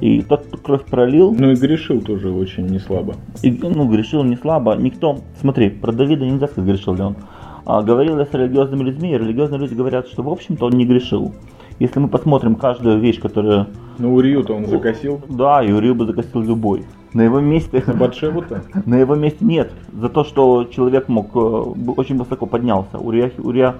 И 0.00 0.22
тот, 0.22 0.46
кто 0.46 0.56
кровь 0.58 0.84
пролил, 0.84 1.34
Ну 1.36 1.50
и 1.52 1.54
грешил 1.54 2.00
тоже 2.00 2.30
очень 2.30 2.66
не 2.66 2.78
слабо. 2.78 3.14
И, 3.42 3.50
ну, 3.50 3.88
грешил 3.88 4.24
не 4.24 4.36
слабо. 4.36 4.76
Никто, 4.76 5.18
смотри, 5.40 5.70
про 5.70 5.92
Давида 5.92 6.24
нельзя 6.26 6.48
сказать, 6.48 6.68
грешил 6.68 6.94
ли 6.94 7.02
он. 7.02 7.16
А, 7.64 7.82
говорил 7.82 8.18
я 8.18 8.26
с 8.26 8.32
религиозными 8.32 8.84
людьми, 8.84 9.12
и 9.12 9.18
религиозные 9.18 9.60
люди 9.60 9.74
говорят, 9.74 10.06
что, 10.06 10.22
в 10.22 10.28
общем-то, 10.28 10.66
он 10.66 10.72
не 10.72 10.84
грешил. 10.84 11.32
Если 11.78 11.98
мы 11.98 12.08
посмотрим 12.08 12.54
каждую 12.54 13.00
вещь, 13.00 13.20
которая... 13.20 13.66
Ну 13.98 14.14
Урию-то 14.14 14.54
он 14.54 14.66
закосил. 14.66 15.20
Да, 15.28 15.62
и 15.62 15.72
Урию 15.72 15.94
бы 15.94 16.06
закосил 16.06 16.42
любой. 16.42 16.84
На 17.12 17.22
его 17.22 17.40
месте... 17.40 17.82
Батшеву-то. 17.86 18.62
На 18.86 18.96
его 18.96 19.14
месте 19.14 19.44
нет. 19.44 19.72
За 19.92 20.08
то, 20.08 20.24
что 20.24 20.64
человек 20.64 21.08
мог... 21.08 21.34
э, 21.34 21.38
очень 21.38 22.18
высоко 22.18 22.46
поднялся. 22.46 22.98
Урия, 22.98 23.32
Урия 23.38 23.74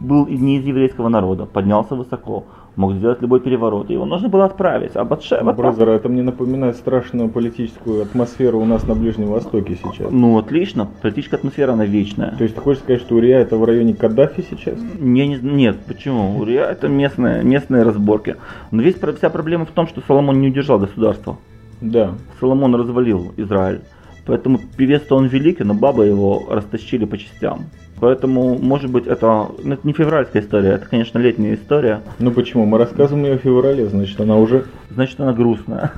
был 0.00 0.24
и 0.24 0.36
не 0.36 0.58
из 0.58 0.64
еврейского 0.64 1.08
народа. 1.08 1.46
Поднялся 1.46 1.94
высоко. 1.94 2.44
Мог 2.78 2.94
сделать 2.94 3.20
любой 3.20 3.40
переворот. 3.40 3.90
Его 3.90 4.04
нужно 4.04 4.28
было 4.28 4.44
отправить. 4.44 4.92
А 4.94 5.02
Батшева... 5.04 5.52
Бразер, 5.52 5.88
это 5.88 6.08
мне 6.08 6.22
напоминает 6.22 6.76
страшную 6.76 7.28
политическую 7.28 8.02
атмосферу 8.02 8.60
у 8.60 8.64
нас 8.64 8.86
на 8.86 8.94
Ближнем 8.94 9.30
Востоке 9.30 9.76
сейчас. 9.82 10.12
Ну, 10.12 10.38
отлично. 10.38 10.88
Политическая 11.02 11.38
атмосфера, 11.38 11.72
она 11.72 11.84
вечная. 11.86 12.36
То 12.36 12.44
есть 12.44 12.54
ты 12.54 12.60
хочешь 12.60 12.80
сказать, 12.84 13.00
что 13.00 13.16
Урия 13.16 13.40
это 13.40 13.56
в 13.56 13.64
районе 13.64 13.94
Каддафи 13.94 14.44
сейчас? 14.48 14.78
Не, 15.00 15.26
не- 15.26 15.40
нет, 15.42 15.78
почему? 15.88 16.38
Урия 16.38 16.66
это 16.66 16.86
местные, 16.86 17.42
местные 17.42 17.82
разборки. 17.82 18.36
Но 18.70 18.80
весь, 18.80 18.94
вся 18.94 19.28
проблема 19.28 19.64
в 19.64 19.72
том, 19.72 19.88
что 19.88 20.00
Соломон 20.06 20.40
не 20.40 20.46
удержал 20.46 20.78
государство. 20.78 21.36
Да. 21.80 22.14
Соломон 22.38 22.76
развалил 22.76 23.32
Израиль. 23.36 23.80
Поэтому 24.24 24.60
певец-то 24.76 25.16
он 25.16 25.26
великий, 25.26 25.64
но 25.64 25.74
бабы 25.74 26.06
его 26.06 26.44
растащили 26.48 27.06
по 27.06 27.18
частям. 27.18 27.64
Поэтому, 28.00 28.58
может 28.58 28.90
быть, 28.90 29.06
это, 29.06 29.48
ну, 29.62 29.74
это 29.74 29.86
не 29.86 29.92
февральская 29.92 30.42
история, 30.42 30.70
это, 30.70 30.86
конечно, 30.86 31.18
летняя 31.18 31.54
история. 31.54 32.00
Ну 32.18 32.30
почему? 32.30 32.64
Мы 32.64 32.78
рассказываем 32.78 33.24
ее 33.26 33.38
в 33.38 33.42
феврале, 33.42 33.86
значит 33.88 34.20
она 34.20 34.36
уже... 34.36 34.64
Значит, 34.90 35.20
она 35.20 35.32
грустная. 35.32 35.92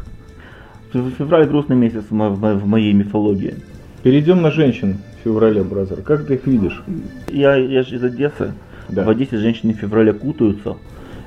Фев- 0.93 1.15
Февраль 1.19 1.47
грустный 1.47 1.77
месяц 1.77 2.05
в 2.09 2.67
моей 2.67 2.93
мифологии. 2.93 3.55
Перейдем 4.03 4.41
на 4.43 4.51
женщин 4.51 4.97
в 5.21 5.25
феврале, 5.25 5.63
brother. 5.63 6.01
Как 6.03 6.27
ты 6.27 6.35
их 6.35 6.47
видишь? 6.47 6.83
Я, 7.29 7.57
я 7.57 7.83
же 7.83 7.97
из 7.97 8.05
Одессы. 8.05 8.53
Да. 8.89 9.05
В 9.05 9.11
Одессе 9.11 9.37
женщины 9.37 9.75
в 9.75 9.77
феврале 9.77 10.13
кутаются 10.13 10.77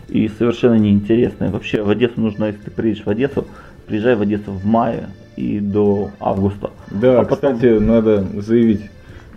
и 0.09 0.27
совершенно 0.27 0.75
неинтересные. 0.75 1.51
Вообще 1.51 1.81
в 1.83 1.89
Одессу 1.89 2.19
нужно, 2.19 2.45
если 2.45 2.59
ты 2.61 2.71
приедешь 2.71 3.03
в 3.05 3.09
Одессу, 3.09 3.45
приезжай 3.87 4.15
в 4.15 4.21
Одессу 4.21 4.51
в 4.51 4.65
мае 4.65 5.07
и 5.37 5.59
до 5.59 6.09
августа. 6.19 6.71
Да, 6.91 7.21
А 7.21 7.23
потом- 7.25 7.55
кстати, 7.55 7.77
надо 7.79 8.25
заявить 8.41 8.81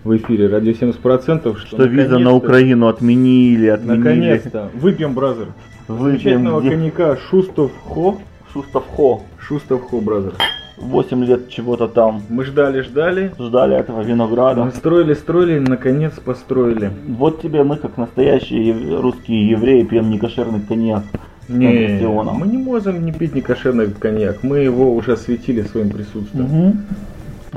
в 0.03 0.15
эфире 0.17 0.47
радио 0.47 0.71
70%, 0.71 1.57
что, 1.57 1.67
Что 1.67 1.83
виза 1.85 2.17
на 2.19 2.33
Украину 2.33 2.87
отменили, 2.87 3.67
отменили. 3.67 3.97
Наконец-то. 3.97 4.69
Выпьем, 4.73 5.13
brother. 5.13 5.47
Выпьем 5.87 6.59
где- 6.59 6.69
коньяка 6.69 7.17
Шустов 7.29 7.71
XO. 7.83 8.17
Шустов 8.53 8.85
XO. 8.95 9.23
Шустов 9.39 9.81
XO, 9.83 9.99
brother. 10.01 10.33
8 10.77 11.23
лет 11.25 11.49
чего-то 11.49 11.87
там 11.87 12.21
Мы 12.29 12.43
ждали, 12.45 12.81
ждали. 12.81 13.31
ждали 13.39 13.75
этого 13.75 14.01
винограда. 14.03 14.63
Мы 14.63 14.71
строили, 14.71 15.13
строили, 15.15 15.57
наконец 15.59 16.13
построили. 16.23 16.91
Вот 17.07 17.41
тебе 17.41 17.63
мы, 17.63 17.77
как 17.77 17.97
настоящие 17.97 18.99
русские 18.99 19.49
евреи, 19.49 19.83
пьем 19.83 20.09
некошерный 20.11 20.59
коньяк. 20.61 21.03
Не, 21.49 21.99
мы 22.33 22.45
не 22.47 22.57
можем 22.57 23.03
не 23.05 23.11
пить 23.11 23.33
некошерный 23.33 23.87
коньяк. 23.89 24.43
Мы 24.43 24.59
его 24.59 24.93
уже 24.93 25.13
освятили 25.13 25.61
своим 25.63 25.89
присутствием. 25.89 26.45
Мгм. 26.45 26.79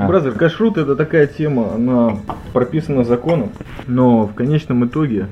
А. 0.01 0.07
Brother, 0.07 0.33
кашрут 0.33 0.79
это 0.79 0.97
такая 0.97 1.27
тема, 1.27 1.75
она 1.75 2.17
прописана 2.55 3.05
законом, 3.05 3.51
но 3.87 4.27
в 4.27 4.35
конечном 4.35 4.87
итоге 4.87 5.27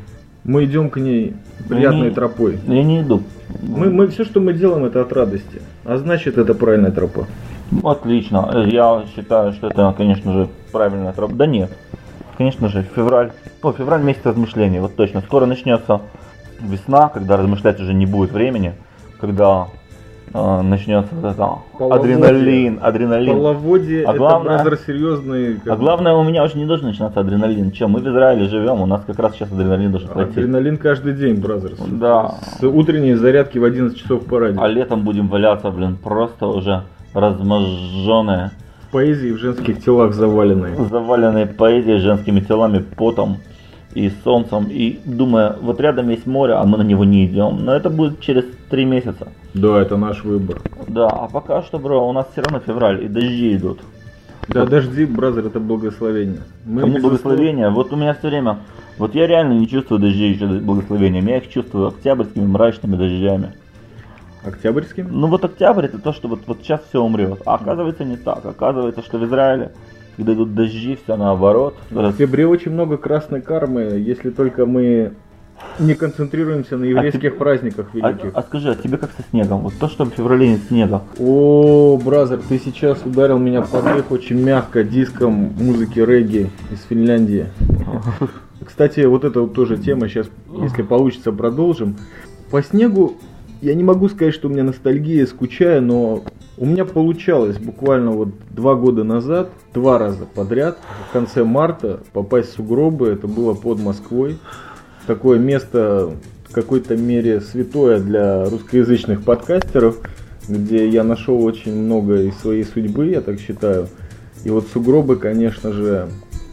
мы 0.44 0.66
идем 0.66 0.90
к 0.90 0.98
ней 0.98 1.36
приятной 1.68 2.08
Не- 2.08 2.14
тропой. 2.14 2.58
Я 2.66 2.82
не 2.82 3.00
иду. 3.00 3.22
Мы, 3.62 3.88
мы 3.88 4.08
все, 4.08 4.24
что 4.24 4.40
мы 4.40 4.52
делаем, 4.52 4.84
это 4.84 5.00
от 5.00 5.12
радости. 5.12 5.62
А 5.84 5.96
значит, 5.96 6.36
это 6.36 6.52
правильная 6.52 6.90
тропа. 6.90 7.26
Отлично. 7.82 8.64
Я 8.66 9.04
считаю, 9.14 9.52
что 9.54 9.68
это, 9.68 9.94
конечно 9.96 10.32
же, 10.34 10.48
правильная 10.70 11.12
тропа. 11.12 11.34
Да 11.34 11.46
нет. 11.46 11.70
Конечно 12.36 12.68
же, 12.68 12.86
февраль. 12.94 13.32
О, 13.62 13.72
февраль 13.72 14.02
месяц 14.02 14.20
размышлений. 14.24 14.80
Вот 14.80 14.96
точно. 14.96 15.22
Скоро 15.22 15.46
начнется 15.46 16.02
весна, 16.60 17.08
когда 17.08 17.38
размышлять 17.38 17.80
уже 17.80 17.94
не 17.94 18.04
будет 18.04 18.32
времени. 18.32 18.74
Когда 19.18 19.68
начнется 20.32 21.14
вот 21.14 21.32
это 21.32 21.48
Половодье. 21.78 22.14
адреналин, 22.16 22.78
адреналин. 22.82 23.36
Половодье 23.36 24.04
А 24.04 24.10
это 24.10 24.18
главное- 24.18 24.62
бразер 24.62 24.78
серьезный. 24.86 25.54
как 25.56 25.72
А 25.72 25.76
главное, 25.76 26.14
у 26.14 26.22
меня 26.24 26.44
уже 26.44 26.58
не 26.58 26.64
должен 26.66 26.86
начинаться 26.86 27.20
адреналин. 27.20 27.70
Чем 27.72 27.92
мы 27.92 28.00
в 28.00 28.08
Израиле 28.08 28.46
живем, 28.48 28.80
у 28.80 28.86
нас 28.86 29.02
как 29.06 29.18
раз 29.18 29.34
сейчас 29.34 29.50
адреналин 29.52 29.90
должен 29.90 30.08
пойти. 30.08 30.40
Адреналин 30.40 30.76
каждый 30.76 31.14
день, 31.14 31.36
бразер. 31.40 31.72
Да. 31.88 32.34
С 32.60 32.62
утренней 32.62 33.14
зарядки 33.14 33.58
в 33.58 33.64
11 33.64 33.96
часов 33.98 34.24
по 34.26 34.38
радио. 34.40 34.62
А 34.62 34.68
летом 34.68 35.02
будем 35.02 35.28
валяться, 35.28 35.70
блин, 35.70 35.96
просто 36.02 36.46
уже 36.46 36.82
разможженные, 37.14 38.50
В 38.88 38.92
поэзии 38.92 39.32
в 39.32 39.38
женских 39.38 39.82
телах 39.84 40.14
заваленные. 40.14 40.76
заваленные 40.76 41.46
поэзией, 41.46 41.98
женскими 41.98 42.40
телами, 42.40 42.84
потом 42.96 43.38
и 43.94 44.10
солнцем. 44.24 44.66
И 44.70 44.98
думая, 45.04 45.56
вот 45.60 45.80
рядом 45.80 46.08
есть 46.08 46.26
море, 46.26 46.54
а 46.54 46.64
мы 46.64 46.78
на 46.78 46.82
него 46.82 47.04
не 47.04 47.26
идем. 47.26 47.64
Но 47.64 47.74
это 47.74 47.90
будет 47.90 48.20
через 48.20 48.44
три 48.70 48.84
месяца. 48.84 49.28
Да, 49.54 49.80
это 49.80 49.96
наш 49.96 50.24
выбор. 50.24 50.60
Да, 50.86 51.08
а 51.08 51.28
пока 51.28 51.62
что, 51.62 51.78
бро, 51.78 52.08
у 52.08 52.12
нас 52.12 52.26
все 52.32 52.42
равно 52.42 52.60
февраль, 52.60 53.04
и 53.04 53.08
дожди 53.08 53.56
идут. 53.56 53.80
Да, 54.48 54.64
дожди, 54.64 55.04
бразер, 55.04 55.46
это 55.46 55.60
благословение. 55.60 56.40
Мы, 56.64 56.80
Кому 56.82 56.98
благословение? 57.00 57.68
Вот 57.70 57.92
у 57.92 57.96
меня 57.96 58.14
все 58.14 58.28
время, 58.28 58.60
вот 58.96 59.14
я 59.14 59.26
реально 59.26 59.54
не 59.54 59.68
чувствую 59.68 60.00
дождей 60.00 60.32
еще 60.32 60.46
благословением, 60.46 61.26
я 61.26 61.38
их 61.38 61.50
чувствую 61.50 61.88
октябрьскими 61.88 62.46
мрачными 62.46 62.96
дождями. 62.96 63.52
Октябрьским? 64.44 65.08
Ну 65.10 65.26
вот 65.26 65.44
октябрь 65.44 65.86
это 65.86 65.98
то, 65.98 66.12
что 66.12 66.28
вот, 66.28 66.40
вот 66.46 66.58
сейчас 66.62 66.80
все 66.88 67.02
умрет. 67.02 67.42
А 67.44 67.56
оказывается 67.56 68.04
не 68.04 68.16
так. 68.16 68.46
Оказывается, 68.46 69.02
что 69.02 69.18
в 69.18 69.24
Израиле, 69.24 69.72
когда 70.18 70.32
идут 70.34 70.54
дожди, 70.54 70.98
все 71.02 71.16
наоборот. 71.16 71.76
В 71.90 71.98
октябре 72.04 72.46
очень 72.46 72.72
много 72.72 72.96
красной 72.96 73.40
кармы, 73.40 73.82
если 74.04 74.30
только 74.30 74.66
мы 74.66 75.12
не 75.78 75.94
концентрируемся 75.94 76.76
на 76.76 76.84
еврейских 76.84 77.36
праздниках 77.38 77.86
А, 77.94 77.96
великих. 78.10 78.30
а 78.34 78.42
скажи, 78.42 78.70
а 78.70 78.74
тебе 78.74 78.96
как 78.98 79.10
со 79.12 79.22
снегом? 79.30 79.60
Вот 79.60 79.74
то, 79.78 79.88
что 79.88 80.04
в 80.04 80.10
феврале 80.10 80.48
нет 80.50 80.60
снега. 80.68 81.02
О, 81.20 81.96
бразер, 82.04 82.40
ты 82.48 82.58
сейчас 82.58 83.00
ударил 83.04 83.38
меня 83.38 83.62
под 83.62 83.84
дых 83.84 84.10
очень 84.10 84.40
мягко 84.42 84.82
диском 84.82 85.32
музыки 85.56 86.00
регги 86.00 86.50
из 86.72 86.82
Финляндии. 86.88 87.46
Кстати, 88.64 89.00
вот 89.06 89.22
это 89.24 89.42
вот 89.42 89.54
тоже 89.54 89.76
тема, 89.78 90.08
сейчас, 90.08 90.28
если 90.62 90.82
получится, 90.82 91.30
продолжим. 91.30 91.96
По 92.50 92.60
снегу 92.62 93.14
я 93.60 93.74
не 93.74 93.84
могу 93.84 94.08
сказать, 94.08 94.34
что 94.34 94.48
у 94.48 94.50
меня 94.50 94.64
ностальгия, 94.64 95.26
скучаю, 95.26 95.80
но 95.82 96.22
у 96.58 96.66
меня 96.66 96.84
получалось 96.84 97.58
буквально 97.58 98.10
вот 98.10 98.30
два 98.50 98.74
года 98.74 99.04
назад, 99.04 99.50
два 99.72 99.98
раза 99.98 100.26
подряд, 100.26 100.78
в 101.08 101.12
конце 101.12 101.44
марта 101.44 102.00
попасть 102.12 102.50
в 102.50 102.56
сугробы, 102.56 103.08
это 103.08 103.28
было 103.28 103.54
под 103.54 103.80
Москвой. 103.80 104.38
Такое 105.06 105.38
место 105.38 106.10
в 106.48 106.52
какой-то 106.52 106.96
мере 106.96 107.40
святое 107.40 108.00
для 108.00 108.44
русскоязычных 108.44 109.22
подкастеров, 109.22 109.98
где 110.48 110.88
я 110.88 111.04
нашел 111.04 111.42
очень 111.44 111.74
много 111.74 112.22
из 112.22 112.36
своей 112.38 112.64
судьбы, 112.64 113.06
я 113.06 113.20
так 113.20 113.38
считаю. 113.38 113.88
И 114.44 114.50
вот 114.50 114.66
сугробы, 114.72 115.16
конечно 115.16 115.72
же, 115.72 116.08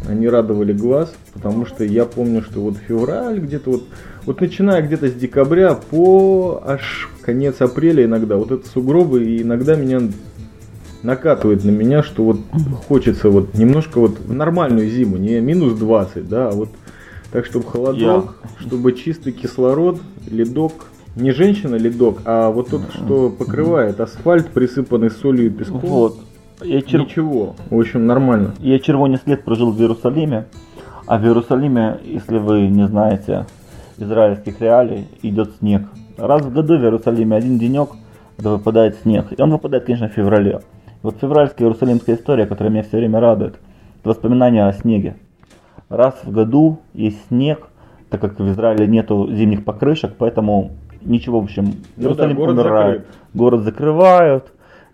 они 0.08 0.28
радовали 0.28 0.74
глаз, 0.74 1.14
потому 1.34 1.66
что 1.66 1.84
я 1.84 2.06
помню, 2.06 2.42
что 2.44 2.62
вот 2.62 2.78
февраль 2.78 3.40
где-то 3.40 3.72
вот, 3.72 3.84
вот 4.25 4.41
начиная 4.41 4.82
где-то 4.82 5.08
с 5.08 5.13
декабря 5.13 5.75
по 5.75 6.62
аж 6.65 7.10
конец 7.22 7.62
апреля 7.62 8.05
иногда, 8.05 8.38
вот 8.38 8.51
это 8.51 8.67
сугробы, 8.67 9.24
и 9.24 9.41
иногда 9.41 9.75
меня 9.75 10.01
накатывает 11.03 11.63
на 11.63 11.70
меня, 11.70 12.03
что 12.03 12.24
вот 12.24 12.39
хочется 12.88 13.29
вот 13.29 13.53
немножко 13.53 14.00
вот 14.00 14.20
в 14.20 14.34
нормальную 14.34 14.89
зиму, 14.89 15.17
не 15.17 15.39
минус 15.39 15.74
20, 15.77 16.27
да, 16.27 16.50
а 16.50 16.51
вот 16.51 16.70
так, 17.32 17.46
чтобы 17.46 17.70
холодок, 17.70 18.36
чтобы 18.60 18.94
чистый 18.94 19.32
кислород, 19.32 20.01
ледок, 20.29 20.74
не 21.15 21.32
женщина 21.32 21.75
ледок, 21.75 22.20
а 22.25 22.50
вот 22.50 22.70
тот, 22.70 22.82
что 22.94 23.29
покрывает 23.29 24.00
асфальт, 24.00 24.50
присыпанный 24.50 25.12
солью 25.12 25.48
и 25.48 25.50
песком. 25.50 25.79
Вот. 25.82 26.20
Я, 26.62 26.79
чер- 26.79 27.01
Ничего, 27.01 27.55
в 27.70 27.77
общем, 27.77 28.08
нормально. 28.08 28.55
я 28.60 28.79
червонец 28.79 29.20
лет 29.25 29.44
прожил 29.44 29.72
в 29.72 29.79
Иерусалиме. 29.79 30.46
А 31.05 31.17
в 31.17 31.24
Иерусалиме, 31.24 32.00
если 32.03 32.38
вы 32.38 32.67
не 32.67 32.88
знаете 32.88 33.46
израильских 33.98 34.62
реалий, 34.62 35.08
идет 35.22 35.56
снег. 35.60 35.84
Раз 36.18 36.42
в 36.42 36.54
году 36.54 36.78
в 36.78 36.82
Иерусалиме 36.82 37.36
один 37.36 37.58
денек 37.58 37.90
когда 38.36 38.52
выпадает 38.52 38.98
снег. 38.98 39.28
И 39.38 39.42
он 39.42 39.52
выпадает, 39.52 39.86
конечно, 39.86 40.10
в 40.10 40.14
феврале. 40.14 40.62
Вот 41.02 41.18
февральская 41.22 41.68
иерусалимская 41.68 42.16
история, 42.16 42.46
которая 42.46 42.72
меня 42.72 42.84
все 42.84 42.98
время 42.98 43.20
радует, 43.20 43.56
это 44.00 44.10
воспоминания 44.10 44.68
о 44.68 44.74
снеге. 44.74 45.16
Раз 45.90 46.16
в 46.24 46.32
году 46.32 46.80
есть 46.94 47.18
снег, 47.28 47.68
так 48.10 48.22
как 48.22 48.40
в 48.40 48.50
Израиле 48.50 48.88
нету 48.88 49.30
зимних 49.32 49.64
покрышек, 49.64 50.16
поэтому 50.18 50.72
ничего, 51.02 51.40
в 51.40 51.44
общем, 51.44 51.66
Ну 51.96 52.04
Иерусалим 52.04 52.30
да, 52.30 52.36
город 52.36 52.56
умирает. 52.58 52.98
закрыт. 52.98 53.16
Город 53.34 53.62
закрывают, 53.62 54.52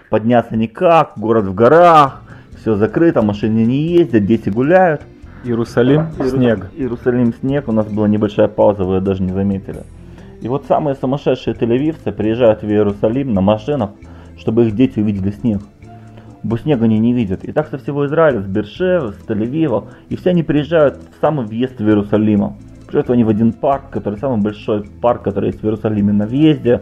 подняться 0.09 0.57
никак, 0.57 1.13
город 1.15 1.45
в 1.45 1.53
горах, 1.53 2.23
все 2.59 2.75
закрыто, 2.75 3.21
машины 3.21 3.59
не 3.65 3.77
ездят, 3.77 4.25
дети 4.25 4.49
гуляют. 4.49 5.01
Иерусалим, 5.43 6.07
Иеру- 6.17 6.29
снег. 6.29 6.71
Иерусалим 6.75 7.33
снег, 7.33 7.67
у 7.67 7.71
нас 7.71 7.87
была 7.87 8.07
небольшая 8.07 8.47
пауза, 8.47 8.83
вы 8.83 8.95
ее 8.95 9.01
даже 9.01 9.23
не 9.23 9.31
заметили. 9.31 9.83
И 10.41 10.47
вот 10.47 10.65
самые 10.67 10.95
сумасшедшие 10.95 11.55
тель-авивцы 11.55 12.11
приезжают 12.11 12.61
в 12.61 12.67
Иерусалим 12.67 13.33
на 13.33 13.41
машинах, 13.41 13.91
чтобы 14.37 14.65
их 14.65 14.75
дети 14.75 14.99
увидели 14.99 15.31
снег. 15.31 15.61
Бо 16.43 16.57
снега 16.57 16.85
они 16.85 16.97
не 16.97 17.13
видят. 17.13 17.43
И 17.43 17.51
так 17.51 17.67
со 17.67 17.77
всего 17.77 18.05
Израиля, 18.07 18.41
с 18.41 18.45
Бершевы, 18.45 19.13
с 19.13 19.17
Тель-Авива. 19.27 19.89
И 20.09 20.15
все 20.15 20.31
они 20.31 20.41
приезжают 20.41 20.95
в 20.95 21.21
самый 21.21 21.45
въезд 21.45 21.79
в 21.79 21.87
Иерусалима. 21.87 22.55
Приезжают 22.87 23.11
они 23.11 23.23
в 23.23 23.29
один 23.29 23.53
парк, 23.53 23.91
который 23.91 24.17
самый 24.17 24.41
большой 24.41 24.83
парк, 25.01 25.21
который 25.21 25.47
есть 25.47 25.61
в 25.61 25.65
Иерусалиме 25.65 26.13
на 26.13 26.25
въезде. 26.25 26.81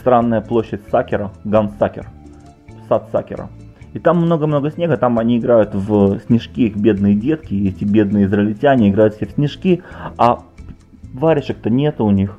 Странная 0.00 0.40
площадь 0.42 0.80
Сакера, 0.90 1.30
Ган 1.44 1.70
Сакер, 1.78 2.06
сад 2.88 3.08
Сакера. 3.12 3.48
И 3.94 4.00
там 4.00 4.18
много-много 4.18 4.72
снега, 4.72 4.96
там 4.96 5.20
они 5.20 5.38
играют 5.38 5.72
в 5.72 6.18
снежки, 6.26 6.66
их 6.66 6.76
бедные 6.76 7.14
детки, 7.14 7.54
эти 7.54 7.84
бедные 7.84 8.24
израильтяне 8.24 8.90
играют 8.90 9.14
все 9.14 9.26
в 9.26 9.30
снежки, 9.30 9.84
а 10.18 10.42
варежек-то 11.12 11.70
нет 11.70 12.00
у 12.00 12.10
них, 12.10 12.36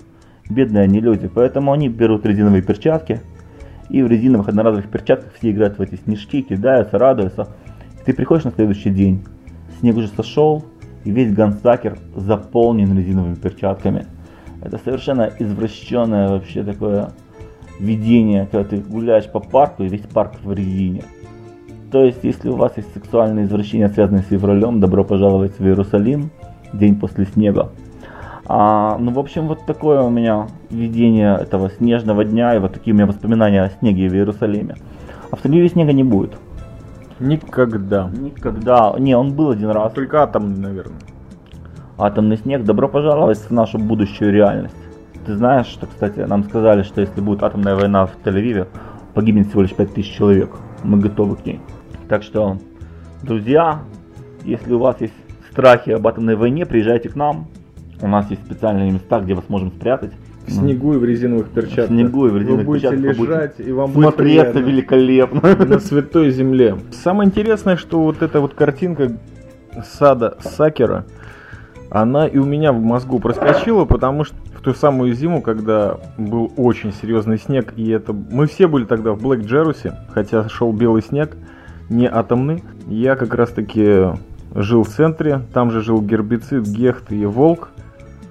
бедные 0.50 0.84
они 0.84 1.00
люди, 1.00 1.30
поэтому 1.34 1.72
они 1.72 1.88
берут 1.88 2.26
резиновые 2.26 2.62
перчатки, 2.62 3.22
и 3.90 4.04
в 4.04 4.08
резиновых 4.08 4.50
одноразовых 4.50 4.90
перчатках 4.90 5.32
все 5.40 5.52
играют 5.52 5.78
в 5.78 5.82
эти 5.82 5.96
снежки, 5.96 6.42
кидаются, 6.42 6.98
радуются. 6.98 7.48
И 8.02 8.04
ты 8.04 8.14
приходишь 8.14 8.44
на 8.44 8.52
следующий 8.52 8.90
день, 8.90 9.24
снег 9.80 9.96
уже 9.96 10.10
сошел, 10.10 10.66
и 11.06 11.12
весь 11.12 11.32
Гансакер 11.32 11.98
заполнен 12.18 12.98
резиновыми 12.98 13.36
перчатками. 13.36 14.08
Это 14.62 14.78
совершенно 14.78 15.32
извращенное 15.40 16.28
вообще 16.28 16.64
такое 16.64 17.12
видение, 17.80 18.46
когда 18.52 18.68
ты 18.68 18.78
гуляешь 18.78 19.32
по 19.32 19.40
парку 19.40 19.84
и 19.84 19.88
весь 19.88 20.02
парк 20.02 20.34
в 20.44 20.52
резине. 20.52 21.04
То 21.96 22.04
есть, 22.04 22.25
если 22.25 22.50
у 22.50 22.58
вас 22.58 22.74
есть 22.75 22.94
сексуальные 22.94 23.46
извращения, 23.46 23.88
связанные 23.88 24.22
с 24.24 24.25
февралем, 24.25 24.82
добро 24.82 25.06
пожаловать 25.06 25.58
в 25.58 25.66
Иерусалим, 25.66 26.30
день 26.74 27.00
после 27.00 27.24
снега. 27.24 27.70
А, 28.48 28.98
ну, 29.00 29.14
в 29.14 29.18
общем, 29.18 29.48
вот 29.48 29.66
такое 29.66 30.02
у 30.02 30.10
меня 30.10 30.48
видение 30.70 31.38
этого 31.40 31.70
снежного 31.70 32.25
дня, 32.25 32.54
и 32.54 32.60
вот 32.60 32.74
такие 32.74 32.94
у 32.94 32.98
меня 32.98 33.06
воспоминания 33.06 33.64
о 33.64 33.70
снеге 33.70 34.10
в 34.10 34.14
Иерусалиме. 34.14 34.75
А 35.32 35.38
в 35.38 35.46
Тель-Авиве 35.46 35.70
снега 35.70 35.94
не 35.94 36.04
будет. 36.04 36.34
Никогда. 37.22 38.10
Никогда. 38.10 38.94
Не, 39.00 39.16
он 39.16 39.32
был 39.32 39.52
один 39.52 39.70
раз. 39.70 39.94
Только 39.94 40.22
атомный, 40.22 40.60
наверное. 40.60 41.00
Атомный 41.98 42.36
снег, 42.36 42.66
добро 42.66 42.90
пожаловать 42.90 43.38
в 43.38 43.52
нашу 43.52 43.80
будущую 43.80 44.34
реальность. 44.34 44.75
Ты 45.25 45.34
знаешь, 45.38 45.68
что, 45.68 45.88
кстати, 45.88 46.20
нам 46.20 46.44
сказали, 46.44 46.84
что 46.84 47.00
если 47.00 47.22
будет 47.22 47.42
атомная 47.42 47.78
война 47.78 48.06
в 48.06 48.18
Тель-Авиве, 48.25 48.68
погибнет 49.14 49.48
всего 49.48 49.62
лишь 49.62 49.74
5000 49.74 50.14
человек. 50.14 50.50
Мы 50.84 51.00
готовы 51.00 51.38
к 51.38 51.46
ней. 51.46 51.62
Так 52.08 52.24
что, 52.24 52.58
друзья, 53.24 53.80
если 54.44 54.74
у 54.74 54.80
вас 54.80 55.02
есть 55.02 55.14
страхи 55.52 55.92
об 55.92 56.08
атомной 56.08 56.36
войне, 56.36 56.66
приезжайте 56.66 57.10
к 57.10 57.16
нам. 57.16 57.48
У 58.02 58.08
нас 58.08 58.30
есть 58.30 58.44
специальные 58.46 58.92
места, 58.92 59.20
где 59.20 59.34
вас 59.34 59.46
можем 59.48 59.72
спрятать. 59.72 60.12
В 60.46 60.52
снегу 60.52 60.94
и 60.94 60.98
в 60.98 61.04
резиновых 61.04 61.50
перчатках. 61.50 61.86
В 61.86 61.94
снегу 61.94 62.28
и 62.28 62.30
в 62.30 62.38
резиновых 62.38 62.60
Вы 62.60 62.66
будете 62.66 62.90
перчатках 62.90 63.18
будете 63.18 63.34
лежать, 63.34 63.60
и 63.60 63.72
вам 63.72 63.92
будет 63.92 64.04
Смотреться 64.10 64.52
приятно. 64.52 64.60
великолепно. 64.60 65.56
на 65.66 65.80
святой 65.80 66.30
земле. 66.30 66.78
Самое 66.92 67.28
интересное, 67.28 67.78
что 67.78 68.02
вот 68.04 68.22
эта 68.22 68.42
вот 68.42 68.54
картинка 68.54 69.18
сада 69.84 70.38
Сакера, 70.42 71.06
она 71.90 72.27
и 72.27 72.38
у 72.38 72.46
меня 72.46 72.74
в 72.74 72.82
мозгу 72.82 73.20
проскочила, 73.20 73.86
потому 73.86 74.24
что 74.24 74.36
в 74.53 74.62
ту 74.62 74.75
самую 74.75 75.14
зиму, 75.16 75.42
когда 75.42 75.98
был 76.18 76.51
очень 76.58 76.94
серьезный 76.94 77.40
снег, 77.40 77.74
и 77.75 77.90
это 77.90 78.14
мы 78.14 78.46
все 78.46 78.68
были 78.68 78.86
тогда 78.86 79.14
в 79.14 79.22
Блэк 79.22 79.46
Джерусе, 79.46 79.96
хотя 80.12 80.48
шел 80.50 80.72
белый 80.74 81.01
снег, 81.01 81.36
не 81.90 82.08
атомный. 82.08 82.64
Я 82.88 83.16
как 83.16 83.34
раз 83.34 83.50
таки 83.52 84.08
жил 84.54 84.84
в 84.84 84.90
центре, 84.90 85.42
там 85.54 85.72
же 85.72 85.82
жил 85.82 86.02
гербицид, 86.02 86.68
гехт 86.68 87.12
и 87.12 87.26
волк. 87.26 87.70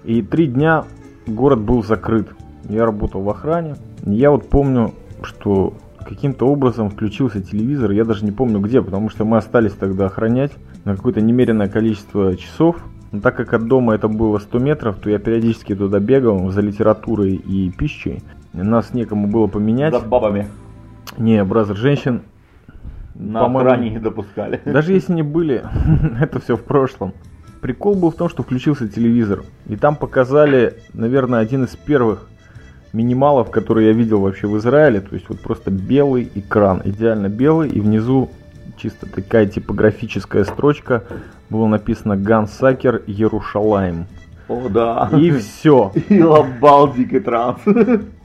И 0.05 0.23
три 0.23 0.47
дня 0.47 0.85
город 1.27 1.61
был 1.61 1.83
закрыт. 1.83 2.29
Я 2.69 2.85
работал 2.85 3.23
в 3.23 3.31
охране. 3.31 3.77
Я 4.05 4.31
вот 4.31 4.49
помню, 4.49 4.93
что 5.23 5.75
каким-то 6.05 6.47
образом 6.47 6.91
включился 6.91 7.43
телевизор, 7.43 7.91
я 7.93 8.05
даже 8.05 8.25
не 8.25 8.33
помню 8.33 8.61
где, 8.61 8.83
потому 8.83 9.09
что 9.09 9.25
мы 9.25 9.39
остались 9.39 9.73
тогда 9.73 10.07
охранять 10.07 10.53
на 10.85 10.97
какое-то 10.97 11.21
немеренное 11.21 11.69
количество 11.69 12.37
часов. 12.37 12.77
Но 13.13 13.21
так 13.21 13.37
как 13.37 13.55
от 13.55 13.69
дома 13.69 13.95
это 13.95 14.09
было 14.09 14.39
100 14.39 14.59
метров, 14.59 14.97
то 14.97 15.09
я 15.09 15.19
периодически 15.19 15.75
туда 15.75 16.01
бегал 16.01 16.51
за 16.51 16.61
литературой 16.61 17.35
и 17.35 17.71
пищей. 17.71 18.23
Нас 18.53 18.93
некому 18.93 19.29
было 19.29 19.47
поменять. 19.47 19.95
За 19.95 20.01
бабами. 20.01 20.49
Не, 21.17 21.45
бразер, 21.45 21.77
женщин 21.77 22.23
На 23.15 23.47
охране 23.47 23.91
не 23.91 23.99
допускали. 23.99 24.61
даже 24.65 24.93
если 24.93 25.13
не 25.13 25.23
были, 25.23 25.65
это 26.21 26.41
все 26.41 26.57
в 26.57 26.63
прошлом. 26.63 27.13
Прикол 27.61 27.95
был 27.95 28.11
в 28.11 28.17
том, 28.17 28.29
что 28.29 28.43
включился 28.43 28.89
телевизор. 28.89 29.43
И 29.67 29.77
там 29.77 29.97
показали, 29.97 30.75
наверное, 30.93 31.39
один 31.39 31.65
из 31.65 31.75
первых 31.77 32.29
минималов, 32.93 33.51
которые 33.51 33.89
я 33.89 33.93
видел 33.93 34.21
вообще 34.21 34.47
в 34.47 34.57
Израиле. 34.59 35.01
То 35.01 35.15
есть 35.15 35.29
вот 35.29 35.41
просто 35.41 35.71
белый 35.71 36.31
экран, 36.35 36.83
идеально 36.85 37.29
белый. 37.29 37.71
И 37.71 37.81
внизу 37.81 38.31
чисто 38.77 39.07
такая 39.07 39.47
типографическая 39.47 40.45
строчка. 40.45 41.05
Было 41.49 41.67
написано 41.67 42.17
Гансакер 42.17 43.03
Ярушалайм. 43.07 44.07
О, 44.49 44.69
да. 44.69 45.09
И 45.17 45.31
все. 45.31 45.93
И 46.09 46.23
лабалдик 46.23 47.13
и 47.15 47.21
транс. 47.21 47.61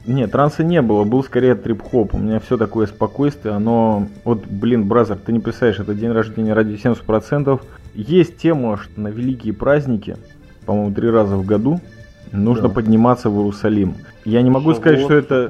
Нет, 0.06 0.32
транса 0.32 0.64
не 0.64 0.80
было, 0.80 1.04
был 1.04 1.22
скорее 1.22 1.54
трип-хоп. 1.54 2.14
У 2.14 2.18
меня 2.18 2.40
все 2.40 2.56
такое 2.56 2.86
спокойствие, 2.86 3.54
оно... 3.54 4.08
Вот, 4.24 4.46
блин, 4.46 4.86
бразер, 4.88 5.16
ты 5.16 5.32
не 5.32 5.40
представляешь, 5.40 5.78
это 5.78 5.94
день 5.94 6.10
рождения 6.10 6.54
ради 6.54 6.72
70%. 6.74 7.60
Есть 7.94 8.38
тема, 8.38 8.78
что 8.78 9.00
на 9.00 9.08
великие 9.08 9.52
праздники, 9.52 10.16
по-моему, 10.64 10.94
три 10.94 11.10
раза 11.10 11.36
в 11.36 11.44
году, 11.44 11.80
нужно 12.32 12.68
Да. 12.68 12.74
подниматься 12.74 13.28
в 13.28 13.36
Иерусалим. 13.36 13.94
Я 14.24 14.42
не 14.42 14.50
могу 14.50 14.74
сказать, 14.74 15.00
что 15.00 15.14
это 15.14 15.48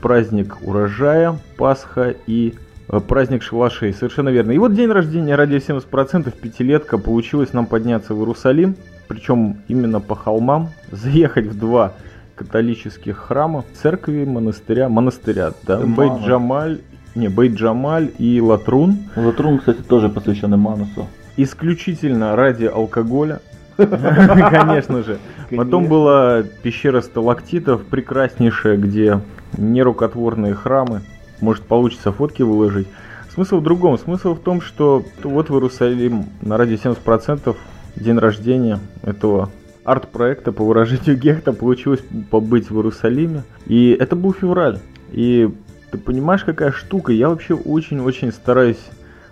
праздник 0.00 0.56
урожая, 0.62 1.38
Пасха 1.56 2.14
и 2.26 2.54
э, 2.88 3.00
праздник 3.00 3.42
шалашей. 3.42 3.92
Совершенно 3.92 4.28
верно. 4.28 4.52
И 4.52 4.58
вот 4.58 4.74
день 4.74 4.90
рождения 4.90 5.34
ради 5.34 5.56
70%, 5.56 6.32
пятилетка, 6.40 6.98
получилось 6.98 7.52
нам 7.52 7.66
подняться 7.66 8.14
в 8.14 8.18
Иерусалим. 8.18 8.76
Причем 9.08 9.58
именно 9.68 10.00
по 10.00 10.14
холмам. 10.14 10.70
Заехать 10.90 11.46
в 11.46 11.58
два 11.58 11.92
католических 12.34 13.16
храма, 13.16 13.64
церкви, 13.74 14.24
монастыря, 14.24 14.88
монастыря, 14.88 15.52
да. 15.62 15.80
Бейт-Джамаль, 15.80 16.80
не, 17.14 17.28
Бейт-Джамаль 17.28 18.12
и 18.18 18.40
Латрун. 18.40 18.98
Латрун, 19.16 19.58
кстати, 19.58 19.82
тоже 19.82 20.08
посвященный 20.08 20.56
Манусу. 20.56 21.06
Исключительно 21.36 22.34
ради 22.36 22.64
алкоголя. 22.64 23.40
Конечно 23.76 25.02
же. 25.02 25.18
Потом 25.56 25.86
была 25.86 26.42
пещера 26.42 27.00
сталактитов, 27.00 27.84
прекраснейшая, 27.84 28.76
где 28.76 29.20
нерукотворные 29.56 30.54
храмы. 30.54 31.02
Может 31.40 31.64
получится 31.64 32.12
фотки 32.12 32.42
выложить. 32.42 32.88
Смысл 33.32 33.58
в 33.58 33.62
другом. 33.62 33.98
Смысл 33.98 34.34
в 34.34 34.40
том, 34.40 34.60
что 34.60 35.04
вот 35.22 35.50
в 35.50 35.54
Иерусалим 35.54 36.26
на 36.40 36.56
ради 36.56 36.74
70% 36.74 37.56
день 37.96 38.18
рождения 38.18 38.78
этого 39.02 39.50
арт-проекта 39.84 40.52
по 40.52 40.64
выражению 40.64 41.16
Гехта 41.20 41.52
получилось 41.52 42.00
побыть 42.30 42.70
в 42.70 42.76
Иерусалиме. 42.76 43.44
И 43.66 43.90
это 43.90 44.16
был 44.16 44.32
февраль. 44.32 44.80
И 45.12 45.50
ты 45.90 45.98
понимаешь, 45.98 46.44
какая 46.44 46.72
штука? 46.72 47.12
Я 47.12 47.28
вообще 47.28 47.54
очень-очень 47.54 48.32
стараюсь 48.32 48.80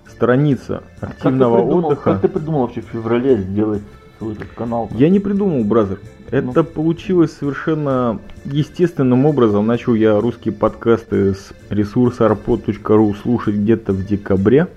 сторониться 0.08 0.82
активного 1.00 1.56
как 1.56 1.64
придумал, 1.64 1.86
отдыха. 1.86 2.12
Как 2.12 2.20
ты 2.20 2.28
придумал 2.28 2.60
вообще 2.62 2.80
в 2.82 2.84
феврале 2.84 3.36
сделать 3.38 3.82
свой 4.18 4.34
этот 4.34 4.48
канал? 4.54 4.88
Я 4.94 5.08
не 5.08 5.18
придумал, 5.18 5.64
бразер. 5.64 5.98
Это 6.30 6.62
Ну. 6.62 6.64
получилось 6.64 7.32
совершенно 7.32 8.18
естественным 8.44 9.26
образом. 9.26 9.66
Начал 9.66 9.94
я 9.94 10.18
русские 10.18 10.54
подкасты 10.54 11.34
с 11.34 11.52
ресурса 11.68 12.24
arpod.ru 12.24 13.14
слушать 13.20 13.56
где-то 13.56 13.92
в 13.92 14.06
декабре. 14.06 14.68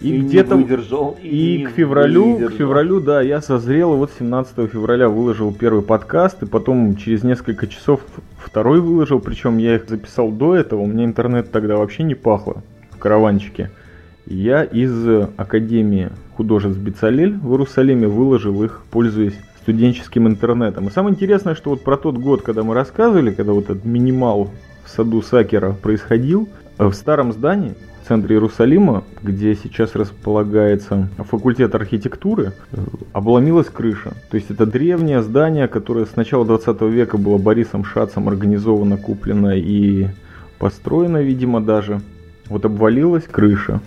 И, 0.00 0.10
не 0.10 0.18
где-то 0.18 0.56
выдержал, 0.56 1.16
и 1.20 1.58
не 1.58 1.64
к 1.66 1.70
февралю, 1.70 2.48
к 2.48 2.52
февралю, 2.52 3.00
да, 3.00 3.20
я 3.20 3.40
созрел, 3.40 3.94
и 3.94 3.96
вот 3.96 4.12
17 4.16 4.70
февраля 4.70 5.08
выложил 5.08 5.52
первый 5.52 5.82
подкаст, 5.82 6.42
и 6.42 6.46
потом 6.46 6.96
через 6.96 7.24
несколько 7.24 7.66
часов 7.66 8.00
второй 8.38 8.80
выложил, 8.80 9.18
причем 9.18 9.58
я 9.58 9.74
их 9.76 9.88
записал 9.88 10.30
до 10.30 10.54
этого, 10.54 10.82
у 10.82 10.86
меня 10.86 11.04
интернет 11.04 11.50
тогда 11.50 11.76
вообще 11.76 12.04
не 12.04 12.14
пахло 12.14 12.62
в 12.90 12.98
караванчике. 12.98 13.70
И 14.26 14.36
Я 14.36 14.62
из 14.62 14.92
Академии 15.36 16.10
художеств 16.36 16.78
Бицалель 16.78 17.36
в 17.36 17.50
Иерусалиме 17.50 18.06
выложил 18.06 18.62
их, 18.62 18.82
пользуясь 18.90 19.34
студенческим 19.62 20.28
интернетом. 20.28 20.86
И 20.86 20.90
самое 20.90 21.14
интересное, 21.14 21.54
что 21.54 21.70
вот 21.70 21.82
про 21.82 21.96
тот 21.96 22.16
год, 22.16 22.42
когда 22.42 22.62
мы 22.62 22.74
рассказывали, 22.74 23.32
когда 23.32 23.52
вот 23.52 23.64
этот 23.64 23.84
минимал 23.84 24.50
в 24.84 24.88
саду 24.88 25.22
Сакера 25.22 25.72
происходил. 25.72 26.48
В 26.78 26.92
старом 26.92 27.32
здании 27.32 27.74
центре 28.08 28.36
Иерусалима, 28.36 29.04
где 29.22 29.54
сейчас 29.54 29.94
располагается 29.94 31.10
факультет 31.18 31.74
архитектуры, 31.74 32.52
обломилась 33.12 33.68
крыша. 33.68 34.14
То 34.30 34.36
есть 34.36 34.50
это 34.50 34.64
древнее 34.64 35.22
здание, 35.22 35.68
которое 35.68 36.06
с 36.06 36.16
начала 36.16 36.46
20 36.46 36.80
века 36.82 37.18
было 37.18 37.36
Борисом 37.36 37.84
Шацем 37.84 38.26
организовано, 38.28 38.96
куплено 38.96 39.54
и 39.54 40.08
построено, 40.58 41.22
видимо, 41.22 41.60
даже. 41.60 42.00
Вот 42.46 42.64
обвалилась 42.64 43.24
крыша. 43.24 43.80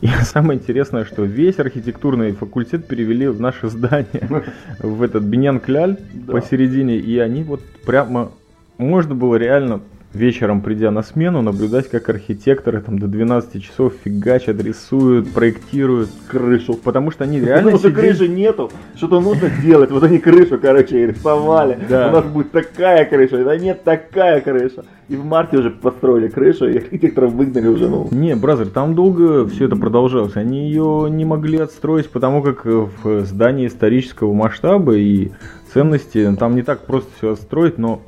И 0.00 0.08
самое 0.22 0.58
интересное, 0.58 1.04
что 1.04 1.24
весь 1.24 1.58
архитектурный 1.58 2.32
факультет 2.32 2.86
перевели 2.86 3.28
в 3.28 3.40
наше 3.40 3.68
здание, 3.68 4.44
в 4.78 5.02
этот 5.02 5.22
Бенян 5.22 5.60
Кляль 5.60 5.98
посередине, 6.26 6.96
и 6.96 7.18
они 7.18 7.42
вот 7.42 7.60
прямо, 7.84 8.30
можно 8.78 9.14
было 9.14 9.36
реально 9.36 9.82
вечером, 10.16 10.62
придя 10.62 10.90
на 10.90 11.02
смену, 11.02 11.42
наблюдать, 11.42 11.88
как 11.88 12.08
архитекторы 12.08 12.80
там 12.80 12.98
до 12.98 13.06
12 13.06 13.62
часов 13.62 13.92
фигачат, 14.04 14.62
рисуют, 14.62 15.32
проектируют 15.32 16.10
крышу. 16.28 16.74
Потому 16.74 17.10
что 17.10 17.24
они 17.24 17.40
реально 17.40 17.70
Потому 17.70 17.78
что 17.78 17.90
крыши 17.90 18.28
нету, 18.28 18.70
что-то 18.96 19.20
нужно 19.20 19.50
делать. 19.62 19.90
Вот 19.90 20.02
они 20.02 20.18
крышу, 20.18 20.58
короче, 20.58 21.06
рисовали. 21.06 21.78
Да. 21.88 22.08
У 22.08 22.12
нас 22.12 22.24
будет 22.24 22.50
такая 22.50 23.04
крыша, 23.04 23.44
да 23.44 23.56
нет, 23.56 23.84
такая 23.84 24.40
крыша. 24.40 24.84
И 25.08 25.14
в 25.14 25.24
марте 25.24 25.58
уже 25.58 25.70
построили 25.70 26.26
крышу, 26.26 26.68
и 26.68 26.78
архитекторов 26.78 27.32
выгнали 27.32 27.68
уже, 27.68 27.88
ну. 27.88 28.08
Не, 28.10 28.34
бразер, 28.34 28.66
там 28.68 28.94
долго 28.96 29.46
все 29.46 29.66
это 29.66 29.76
продолжалось. 29.76 30.36
Они 30.36 30.66
ее 30.66 31.06
не 31.10 31.24
могли 31.24 31.58
отстроить, 31.58 32.10
потому 32.10 32.42
как 32.42 32.64
в 32.64 33.20
здании 33.24 33.68
исторического 33.68 34.32
масштаба 34.32 34.96
и 34.96 35.30
ценности 35.72 36.34
там 36.38 36.56
не 36.56 36.62
так 36.62 36.86
просто 36.86 37.10
все 37.18 37.32
отстроить, 37.32 37.78
но 37.78 38.02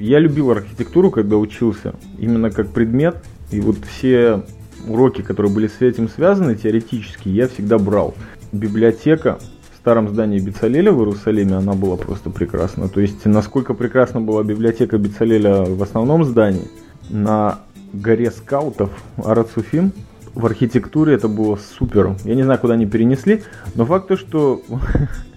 я 0.00 0.18
любил 0.18 0.50
архитектуру, 0.50 1.10
когда 1.10 1.36
учился, 1.36 1.94
именно 2.18 2.50
как 2.50 2.70
предмет. 2.70 3.22
И 3.50 3.60
вот 3.60 3.76
все 3.84 4.42
уроки, 4.86 5.22
которые 5.22 5.52
были 5.52 5.66
с 5.66 5.80
этим 5.80 6.08
связаны, 6.08 6.54
теоретически, 6.56 7.28
я 7.28 7.48
всегда 7.48 7.78
брал. 7.78 8.14
Библиотека 8.52 9.38
в 9.72 9.76
старом 9.76 10.08
здании 10.08 10.40
Бицалеля 10.40 10.92
в 10.92 10.98
Иерусалиме, 10.98 11.56
она 11.56 11.74
была 11.74 11.96
просто 11.96 12.30
прекрасна. 12.30 12.88
То 12.88 13.00
есть, 13.00 13.24
насколько 13.26 13.74
прекрасна 13.74 14.20
была 14.20 14.42
библиотека 14.42 14.98
Бицалеля 14.98 15.62
в 15.62 15.82
основном 15.82 16.24
здании, 16.24 16.68
на 17.08 17.60
горе 17.92 18.30
скаутов 18.30 18.90
Арацуфим, 19.16 19.92
в 20.34 20.46
архитектуре 20.46 21.14
это 21.14 21.28
было 21.28 21.56
супер. 21.56 22.14
Я 22.24 22.34
не 22.34 22.42
знаю, 22.42 22.60
куда 22.60 22.74
они 22.74 22.86
перенесли, 22.86 23.42
но 23.74 23.84
факт 23.84 24.08
то, 24.08 24.16
что 24.16 24.62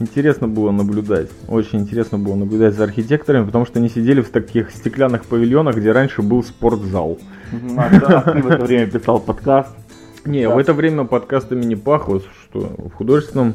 интересно 0.00 0.48
было 0.48 0.70
наблюдать. 0.70 1.28
Очень 1.48 1.80
интересно 1.80 2.18
было 2.18 2.34
наблюдать 2.34 2.74
за 2.74 2.84
архитекторами, 2.84 3.44
потому 3.46 3.66
что 3.66 3.78
они 3.78 3.88
сидели 3.88 4.20
в 4.20 4.30
таких 4.30 4.70
стеклянных 4.70 5.24
павильонах, 5.24 5.76
где 5.76 5.92
раньше 5.92 6.22
был 6.22 6.42
спортзал. 6.42 7.18
А, 7.76 7.90
да, 8.00 8.20
ты 8.22 8.42
в 8.42 8.46
это 8.48 8.64
время 8.64 8.86
писал 8.90 9.20
подкаст. 9.20 9.70
Не, 10.24 10.46
Да. 10.46 10.54
в 10.54 10.58
это 10.58 10.72
время 10.74 11.04
подкастами 11.04 11.64
не 11.64 11.76
пахло, 11.76 12.20
что 12.20 12.60
в 12.60 12.92
художественном 12.92 13.54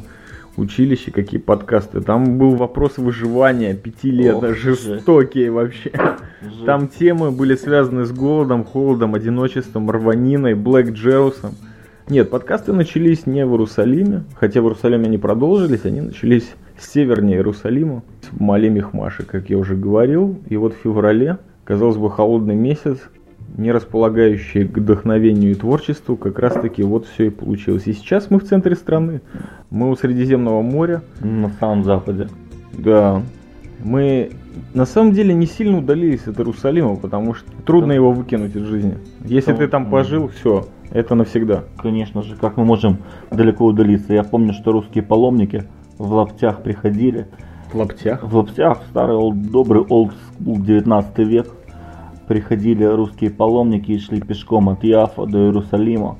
училище 0.56 1.10
какие 1.10 1.38
подкасты. 1.40 2.00
Там 2.00 2.38
был 2.38 2.54
вопрос 2.56 2.98
выживания 2.98 3.74
пяти 3.74 4.10
лет, 4.10 4.36
Ох, 4.36 4.54
жестокие 4.56 5.50
вообще. 5.50 5.92
Там 6.64 6.88
темы 6.88 7.30
были 7.30 7.56
связаны 7.56 8.04
с 8.04 8.12
голодом, 8.12 8.64
холодом, 8.64 9.14
одиночеством, 9.14 9.90
рваниной, 9.90 10.54
Блэк 10.54 10.90
Джерусом. 10.92 11.54
Нет, 12.08 12.30
подкасты 12.30 12.72
начались 12.72 13.26
не 13.26 13.44
в 13.44 13.50
Иерусалиме, 13.50 14.22
хотя 14.36 14.60
в 14.60 14.64
Иерусалиме 14.64 15.06
они 15.06 15.18
продолжились, 15.18 15.84
они 15.84 16.00
начались 16.00 16.48
севернее 16.78 17.38
Иерусалима, 17.38 18.04
в 18.30 18.40
Мале 18.40 18.70
Мехмаше, 18.70 19.24
как 19.24 19.50
я 19.50 19.58
уже 19.58 19.74
говорил. 19.74 20.38
И 20.48 20.56
вот 20.56 20.74
в 20.74 20.76
феврале, 20.76 21.38
казалось 21.64 21.96
бы, 21.96 22.08
холодный 22.08 22.54
месяц, 22.54 22.98
не 23.56 23.72
располагающий 23.72 24.68
к 24.68 24.78
вдохновению 24.78 25.50
и 25.50 25.54
творчеству, 25.54 26.16
как 26.16 26.38
раз 26.38 26.52
таки 26.54 26.84
вот 26.84 27.06
все 27.06 27.26
и 27.26 27.30
получилось. 27.30 27.86
И 27.86 27.92
сейчас 27.92 28.30
мы 28.30 28.38
в 28.38 28.44
центре 28.44 28.76
страны, 28.76 29.20
мы 29.70 29.90
у 29.90 29.96
Средиземного 29.96 30.62
моря, 30.62 31.02
На 31.20 31.50
самом 31.58 31.82
западе. 31.82 32.28
да, 32.72 33.20
мы 33.82 34.30
на 34.74 34.86
самом 34.86 35.12
деле 35.12 35.34
не 35.34 35.46
сильно 35.46 35.78
удалились 35.78 36.26
от 36.26 36.38
Иерусалима, 36.38 36.96
потому 36.96 37.34
что 37.34 37.50
трудно 37.64 37.92
его 37.92 38.12
выкинуть 38.12 38.56
из 38.56 38.62
жизни. 38.64 38.98
Если 39.24 39.52
Да. 39.52 39.58
ты 39.58 39.68
там 39.68 39.90
пожил, 39.90 40.28
все, 40.28 40.66
это 40.90 41.14
навсегда. 41.14 41.64
Конечно 41.76 42.22
же, 42.22 42.36
как 42.36 42.56
мы 42.56 42.64
можем 42.64 42.98
далеко 43.30 43.64
удалиться. 43.66 44.14
Я 44.14 44.24
помню, 44.24 44.52
что 44.52 44.72
русские 44.72 45.04
паломники 45.04 45.64
в 45.98 46.12
лаптях 46.12 46.62
приходили. 46.62 47.26
В 47.72 47.76
лаптях. 47.76 48.22
В 48.22 48.36
лаптях, 48.36 48.80
старый 48.90 49.16
old- 49.16 49.50
добрый 49.50 49.82
old 49.82 50.12
school 50.38 50.60
19 50.60 51.24
век, 51.24 51.48
приходили 52.28 52.84
русские 52.84 53.30
паломники 53.30 53.92
и 53.92 53.98
шли 53.98 54.20
пешком 54.20 54.68
от 54.68 54.82
Яфа 54.84 55.26
до 55.26 55.38
Иерусалима, 55.46 56.16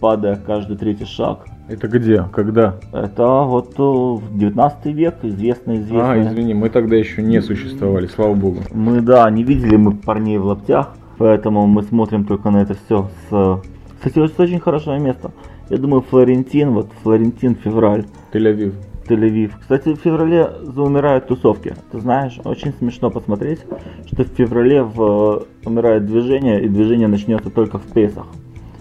падая 0.00 0.36
каждый 0.36 0.76
третий 0.76 1.06
шаг. 1.06 1.46
Это 1.70 1.86
где? 1.86 2.24
Когда? 2.32 2.80
Это 2.92 3.42
вот 3.42 3.74
э, 3.78 3.82
в 3.82 4.36
19 4.36 4.86
век, 4.86 5.14
известно, 5.22 5.76
известно. 5.76 6.12
А, 6.12 6.20
извини, 6.20 6.52
мы 6.52 6.68
тогда 6.68 6.96
еще 6.96 7.22
не 7.22 7.40
существовали, 7.40 8.08
слава 8.08 8.34
богу. 8.34 8.62
Мы, 8.72 9.00
да, 9.02 9.30
не 9.30 9.44
видели 9.44 9.76
мы 9.76 9.92
парней 9.92 10.38
в 10.38 10.46
лаптях, 10.46 10.96
поэтому 11.16 11.68
мы 11.68 11.84
смотрим 11.84 12.24
только 12.24 12.50
на 12.50 12.62
это 12.62 12.74
все 12.74 13.08
с... 13.28 13.62
Кстати, 13.98 14.18
это 14.18 14.42
очень 14.42 14.58
хорошее 14.58 14.98
место. 14.98 15.30
Я 15.68 15.76
думаю, 15.76 16.02
Флорентин, 16.02 16.70
вот 16.70 16.88
Флорентин, 17.04 17.54
февраль, 17.54 18.04
Тель-Авив. 18.32 18.74
Тель-Авив. 19.06 19.52
Кстати, 19.60 19.94
в 19.94 20.00
феврале 20.00 20.50
заумирают 20.62 21.28
тусовки. 21.28 21.76
Ты 21.92 22.00
знаешь, 22.00 22.40
очень 22.44 22.72
смешно 22.72 23.10
посмотреть, 23.10 23.60
что 24.06 24.24
в 24.24 24.28
феврале 24.28 24.82
в, 24.82 25.44
умирает 25.64 26.04
движение, 26.06 26.64
и 26.64 26.68
движение 26.68 27.06
начнется 27.06 27.48
только 27.50 27.78
в 27.78 27.84
Песах. 27.92 28.26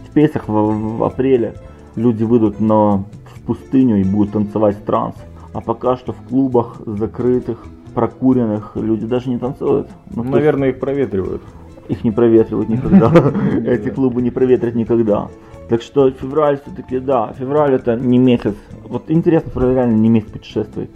В 0.09 0.13
Песах 0.13 0.47
в, 0.47 0.97
в 0.97 1.03
апреле 1.03 1.53
люди 1.99 2.23
выйдут 2.23 2.59
на, 2.59 3.03
в 3.25 3.41
пустыню 3.45 3.99
и 3.99 4.03
будут 4.03 4.31
танцевать 4.31 4.83
транс. 4.85 5.15
А 5.53 5.61
пока 5.61 5.97
что 5.97 6.13
в 6.13 6.21
клубах 6.29 6.81
закрытых, 6.85 7.65
прокуренных 7.93 8.75
люди 8.75 9.05
даже 9.05 9.29
не 9.29 9.37
танцуют. 9.37 9.87
Ну, 10.09 10.15
то 10.15 10.21
есть 10.21 10.31
Наверное, 10.31 10.69
их 10.69 10.79
проветривают. 10.79 11.41
их 11.87 12.03
не 12.03 12.11
проветривают 12.11 12.69
никогда. 12.69 13.11
Эти 13.65 13.89
клубы 13.89 14.21
не 14.21 14.31
проветрят 14.31 14.75
никогда. 14.75 15.27
Так 15.69 15.81
что 15.81 16.09
февраль 16.09 16.59
все-таки, 16.63 16.99
да, 16.99 17.33
февраль 17.37 17.75
это 17.75 17.95
не 17.95 18.17
месяц. 18.17 18.55
Вот 18.87 19.03
интересно, 19.07 19.51
февраль 19.51 19.75
реально 19.75 19.97
не 19.97 20.09
месяц 20.09 20.29
путешествий. 20.29 20.89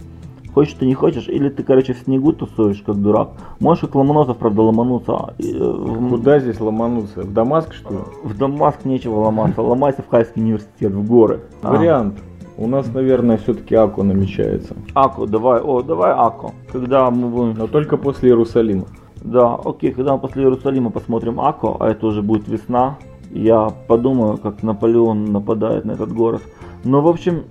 Хочешь 0.54 0.74
ты 0.74 0.86
не 0.86 0.94
хочешь, 0.94 1.28
или 1.28 1.48
ты, 1.48 1.64
короче, 1.64 1.94
в 1.94 1.98
снегу 1.98 2.32
тусуешь, 2.32 2.82
как 2.86 3.02
дурак. 3.02 3.30
Можешь 3.58 3.80
как 3.82 3.96
Ломоносов, 3.96 4.38
правда, 4.38 4.62
ломануться. 4.62 5.34
И, 5.38 5.52
э, 5.52 6.08
Куда 6.08 6.38
здесь 6.38 6.60
ломануться? 6.60 7.22
В 7.22 7.32
Дамаск, 7.32 7.74
что 7.74 7.90
ли? 7.90 7.98
В 8.22 8.38
Дамаск 8.38 8.84
нечего 8.84 9.18
ломаться. 9.18 9.62
Ломайся 9.62 10.02
в 10.02 10.08
Хайский 10.08 10.40
университет, 10.40 10.92
в 10.92 11.04
горы. 11.06 11.40
А. 11.62 11.72
Вариант. 11.72 12.14
У 12.56 12.68
нас, 12.68 12.86
наверное, 12.94 13.36
все-таки 13.36 13.74
Аку 13.74 14.04
намечается. 14.04 14.76
Аку, 14.94 15.26
давай, 15.26 15.60
о, 15.60 15.82
давай 15.82 16.12
Аку. 16.12 16.52
Когда 16.70 17.10
мы 17.10 17.28
будем... 17.28 17.54
Но 17.58 17.66
только 17.66 17.96
после 17.96 18.28
Иерусалима. 18.28 18.86
Да, 19.24 19.54
окей, 19.56 19.90
когда 19.90 20.12
мы 20.12 20.20
после 20.20 20.44
Иерусалима 20.44 20.90
посмотрим 20.90 21.40
Аку, 21.40 21.76
а 21.80 21.90
это 21.90 22.06
уже 22.06 22.22
будет 22.22 22.46
весна, 22.46 22.96
я 23.32 23.72
подумаю, 23.88 24.38
как 24.38 24.62
Наполеон 24.62 25.24
нападает 25.32 25.84
на 25.84 25.92
этот 25.92 26.12
город. 26.12 26.42
Но, 26.84 27.00
в 27.00 27.08
общем, 27.08 27.42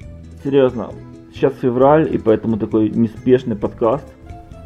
серьезно, 0.41 0.87
сейчас 1.33 1.53
февраль, 1.61 2.13
и 2.13 2.17
поэтому 2.17 2.57
такой 2.57 2.89
неспешный 2.89 3.55
подкаст. 3.55 4.05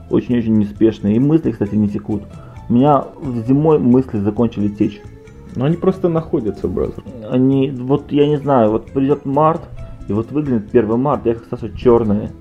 Очень-очень 0.09 0.57
неспешный. 0.57 1.13
И 1.13 1.19
мысли, 1.19 1.51
кстати, 1.51 1.75
не 1.75 1.89
текут. 1.89 2.23
У 2.69 2.73
меня 2.73 3.05
зимой 3.47 3.79
мысли 3.79 4.19
закончили 4.19 4.69
течь. 4.69 5.01
Но 5.55 5.65
они 5.65 5.75
просто 5.75 6.09
находятся, 6.09 6.67
бразер. 6.67 7.03
Они, 7.29 7.71
вот 7.71 8.11
я 8.11 8.27
не 8.27 8.37
знаю, 8.37 8.71
вот 8.71 8.91
придет 8.91 9.25
март, 9.25 9.61
и 10.07 10.13
вот 10.13 10.31
выглянет 10.31 10.69
1 10.73 10.99
марта, 10.99 11.29
я 11.29 11.35
как 11.35 11.45
Саша 11.49 11.75
черные. 11.75 12.31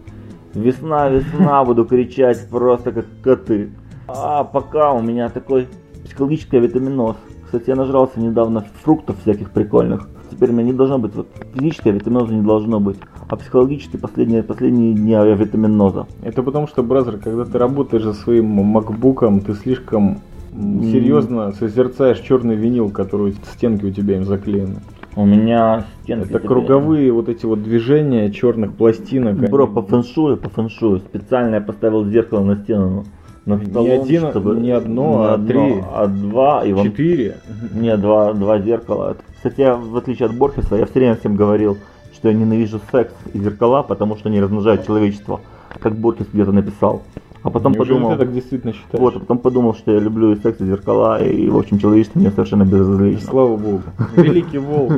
Весна, 0.55 1.09
весна, 1.09 1.65
буду 1.65 1.85
кричать 1.85 2.49
просто 2.51 2.93
как 2.93 3.07
коты. 3.23 3.71
А 4.09 4.45
пока 4.45 4.93
у 4.93 5.03
меня 5.03 5.29
такой 5.29 5.69
психологический 6.05 6.59
витаминоз. 6.59 7.17
Кстати, 7.45 7.71
я 7.71 7.77
нажрался 7.77 8.21
недавно 8.21 8.65
фруктов 8.83 9.17
всяких 9.23 9.51
прикольных. 9.51 10.09
Теперь 10.31 10.51
у 10.51 10.53
меня 10.53 10.65
не 10.65 10.73
должно 10.73 10.99
быть, 10.99 11.15
вот 11.15 11.29
физического 11.55 11.93
витаминоза 11.93 12.35
не 12.35 12.43
должно 12.43 12.81
быть, 12.81 12.97
а 13.29 13.37
психологически 13.37 13.97
последние, 13.97 14.43
последние 14.43 14.95
дни 14.95 15.15
витаминоза. 15.35 16.07
Это 16.23 16.43
потому 16.43 16.67
что, 16.67 16.83
бразер, 16.83 17.19
когда 17.19 17.45
ты 17.45 17.59
работаешь 17.59 18.03
за 18.03 18.13
своим 18.13 18.47
макбуком, 18.47 19.41
ты 19.41 19.55
слишком 19.55 20.19
серьезно 20.53 21.53
созерцаешь 21.53 22.21
черный 22.21 22.57
винил, 22.57 22.91
который 22.91 23.35
стенки 23.53 23.85
у 23.85 23.91
тебя 23.91 24.17
им 24.17 24.25
заклеены. 24.25 24.77
У 25.15 25.25
меня 25.25 25.85
стенки... 26.03 26.29
Это 26.29 26.41
круговые 26.41 27.11
вот 27.11 27.29
эти 27.29 27.47
вот 27.47 27.63
движения 27.63 28.31
черных 28.31 28.75
пластинок. 28.75 29.39
они- 29.39 29.47
Бро, 29.47 29.67
по 29.67 29.83
фэншую, 29.83 30.37
по 30.37 30.51
фэншую. 30.51 31.01
Специально 31.01 31.55
я 31.57 31.61
поставил 31.61 32.05
зеркало 32.05 32.45
на 32.45 32.57
стену. 32.57 33.05
На 33.47 33.55
Не 33.55 33.67
столом, 33.67 34.03
один, 34.03 34.31
чтобы- 34.31 34.57
не 34.57 34.73
одно, 34.73 35.21
не 35.21 35.27
а 35.27 35.35
одно, 35.35 35.47
три. 35.47 35.85
А 35.95 36.07
два, 36.09 36.65
и 36.65 36.73
вон... 36.73 36.87
Четыре. 36.91 37.37
Не, 37.73 37.97
два, 37.97 38.33
два 38.33 38.59
зеркала. 38.59 39.17
Кстати, 39.37 39.61
я, 39.61 39.77
в 39.77 39.97
отличие 39.97 40.27
от 40.27 40.35
Борхеса, 40.35 40.75
я 40.75 40.85
все 40.85 40.95
время 40.95 41.15
всем 41.15 41.37
говорил, 41.37 41.79
что 42.13 42.29
я 42.29 42.35
ненавижу 42.35 42.81
секс 42.91 43.13
и 43.33 43.39
зеркала, 43.39 43.85
потому 43.85 44.17
что 44.17 44.29
они 44.31 44.41
размножают 44.41 44.85
человечество. 44.85 45.41
Как 45.81 45.95
Борхес 45.95 46.27
где-то 46.33 46.51
написал. 46.51 47.03
А 47.45 47.51
потом 47.51 47.75
Неужели 47.75 47.95
подумал, 47.95 48.13
ты 48.15 48.19
так 48.19 48.35
действительно 48.35 48.73
считаешь? 48.73 49.01
вот, 49.01 49.15
а 49.15 49.21
потом 49.21 49.39
подумал, 49.39 49.75
что 49.75 49.93
я 49.93 50.01
люблю 50.01 50.33
и 50.33 50.37
секс, 50.41 50.61
и 50.61 50.65
зеркала, 50.65 51.23
и, 51.23 51.49
в 51.49 51.57
общем, 51.57 51.79
человечество 51.79 52.19
мне 52.19 52.31
совершенно 52.33 52.65
безразлично. 52.65 53.31
Слава 53.31 53.57
богу. 53.57 53.83
Великий 54.17 54.59
Волк 54.59 54.95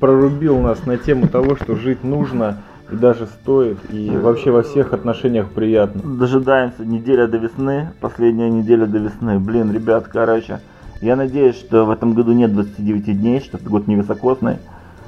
прорубил 0.00 0.58
нас 0.58 0.84
на 0.86 0.96
тему 0.96 1.28
того, 1.28 1.54
что 1.54 1.76
жить 1.76 2.02
нужно 2.02 2.56
и 2.90 2.96
даже 2.96 3.26
стоит, 3.26 3.78
и 3.90 4.10
вообще 4.10 4.50
во 4.50 4.62
всех 4.62 4.92
отношениях 4.92 5.50
приятно. 5.50 6.00
Дожидаемся 6.16 6.84
неделя 6.84 7.26
до 7.26 7.36
весны, 7.36 7.90
последняя 8.00 8.50
неделя 8.50 8.86
до 8.86 8.98
весны. 8.98 9.38
Блин, 9.38 9.72
ребят, 9.72 10.08
короче, 10.08 10.60
я 11.00 11.16
надеюсь, 11.16 11.56
что 11.56 11.84
в 11.84 11.90
этом 11.90 12.14
году 12.14 12.32
нет 12.32 12.52
29 12.52 13.20
дней, 13.20 13.40
что 13.40 13.58
это 13.58 13.68
год 13.68 13.86
невысокосный. 13.86 14.58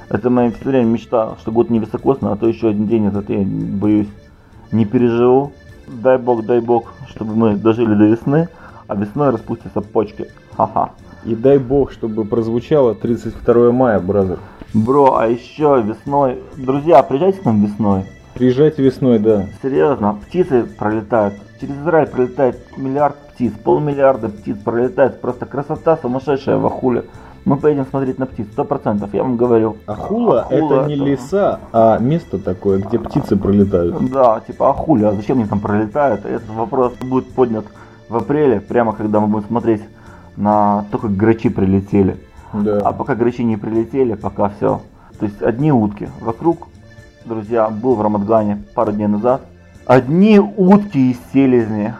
Это 0.09 0.29
моя 0.29 0.51
все 0.51 0.69
время 0.69 0.85
мечта, 0.85 1.35
что 1.39 1.51
год 1.51 1.69
невысокосный, 1.69 2.31
а 2.31 2.35
то 2.35 2.47
еще 2.47 2.69
один 2.69 2.87
день 2.87 3.07
этот 3.07 3.29
я 3.29 3.39
боюсь 3.43 4.09
не 4.71 4.85
переживу. 4.85 5.53
Дай 5.87 6.17
бог, 6.17 6.45
дай 6.45 6.61
бог, 6.61 6.93
чтобы 7.09 7.35
мы 7.35 7.55
дожили 7.55 7.95
до 7.95 8.05
весны, 8.05 8.47
а 8.87 8.95
весной 8.95 9.31
распустятся 9.31 9.81
почки. 9.81 10.27
Ха-ха. 10.55 10.91
И 11.25 11.35
дай 11.35 11.57
бог, 11.57 11.91
чтобы 11.91 12.25
прозвучало 12.25 12.95
32 12.95 13.71
мая, 13.71 13.99
бразер. 13.99 14.39
Бро, 14.73 15.17
а 15.17 15.27
еще 15.27 15.83
весной... 15.85 16.39
Друзья, 16.55 17.03
приезжайте 17.03 17.39
к 17.41 17.45
нам 17.45 17.63
весной. 17.63 18.05
Приезжайте 18.33 18.81
весной, 18.81 19.19
да. 19.19 19.45
Серьезно, 19.61 20.17
птицы 20.25 20.63
пролетают. 20.63 21.33
Через 21.59 21.75
Израиль 21.75 22.07
пролетает 22.07 22.59
миллиард 22.77 23.15
птиц, 23.33 23.51
полмиллиарда 23.63 24.29
птиц 24.29 24.57
пролетает. 24.63 25.19
Просто 25.19 25.45
красота 25.45 25.97
сумасшедшая 25.97 26.57
в 26.57 26.65
Ахуле. 26.65 27.03
Мы 27.43 27.57
поедем 27.57 27.85
смотреть 27.87 28.17
на 28.19 28.27
птиц, 28.27 28.47
сто 28.51 28.63
процентов, 28.63 29.13
я 29.13 29.23
вам 29.23 29.35
говорю. 29.35 29.77
Ахула, 29.87 30.41
Ахула 30.41 30.81
это 30.81 30.87
не 30.87 30.95
это- 30.95 31.03
леса, 31.03 31.59
а 31.73 31.97
место 31.97 32.37
такое, 32.37 32.79
где 32.79 32.99
птицы 32.99 33.35
пролетают. 33.35 34.11
Да, 34.11 34.41
типа 34.45 34.69
Ахуля, 34.69 35.09
а 35.09 35.13
зачем 35.13 35.39
они 35.39 35.47
там 35.47 35.59
пролетают? 35.59 36.23
Этот 36.25 36.47
вопрос 36.49 36.93
будет 37.01 37.31
поднят 37.33 37.65
в 38.09 38.15
апреле, 38.15 38.61
прямо 38.61 38.93
когда 38.93 39.19
мы 39.19 39.27
будем 39.27 39.47
смотреть 39.47 39.81
на 40.37 40.85
то, 40.91 40.99
как 40.99 41.15
грачи 41.17 41.49
прилетели. 41.49 42.17
А 42.53 42.61
Да. 42.61 42.91
пока 42.91 43.15
грачи 43.15 43.43
не 43.43 43.57
прилетели, 43.57 44.13
пока 44.15 44.49
все. 44.49 44.81
То 45.19 45.25
есть 45.25 45.41
одни 45.41 45.71
утки. 45.71 46.09
Вокруг, 46.19 46.67
друзья, 47.25 47.69
был 47.69 47.95
в 47.95 48.01
Рамадгане 48.01 48.63
пару 48.73 48.91
дней 48.91 49.07
назад. 49.07 49.41
Одни 49.85 50.39
утки 50.39 51.11
и 51.11 51.17
селезни. 51.33 51.93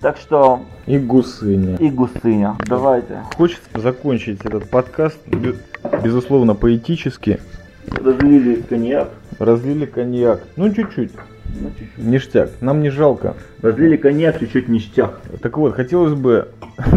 Так 0.00 0.16
что 0.16 0.60
И 0.86 0.98
гусыня. 0.98 1.76
и 1.76 1.90
гусыня. 1.90 2.56
Давайте. 2.66 3.20
Хочется 3.36 3.68
закончить 3.74 4.40
этот 4.44 4.68
подкаст, 4.70 5.18
бе- 5.28 5.56
безусловно, 6.02 6.54
поэтически. 6.54 7.38
Разлили 7.86 8.62
коньяк. 8.62 9.10
Разлили 9.38 9.84
коньяк. 9.86 10.40
Ну, 10.56 10.72
чуть-чуть. 10.72 11.12
Ну, 11.60 11.68
чуть-чуть. 11.78 11.98
Ништяк. 12.04 12.50
Нам 12.60 12.80
не 12.82 12.90
жалко. 12.90 13.34
Разлили 13.62 13.96
коньяк, 13.96 14.38
чуть-чуть 14.38 14.68
ништяк. 14.68 15.20
Так 15.42 15.58
вот, 15.58 15.74
хотелось 15.74 16.14
бы... 16.14 16.48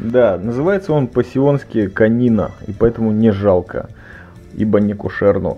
Да, 0.00 0.38
называется 0.38 0.92
он 0.92 1.06
по-сионски 1.06 1.88
канина, 1.88 2.50
и 2.66 2.72
поэтому 2.72 3.12
не 3.12 3.30
жалко, 3.30 3.88
ибо 4.54 4.80
не 4.80 4.94
кушерно. 4.94 5.56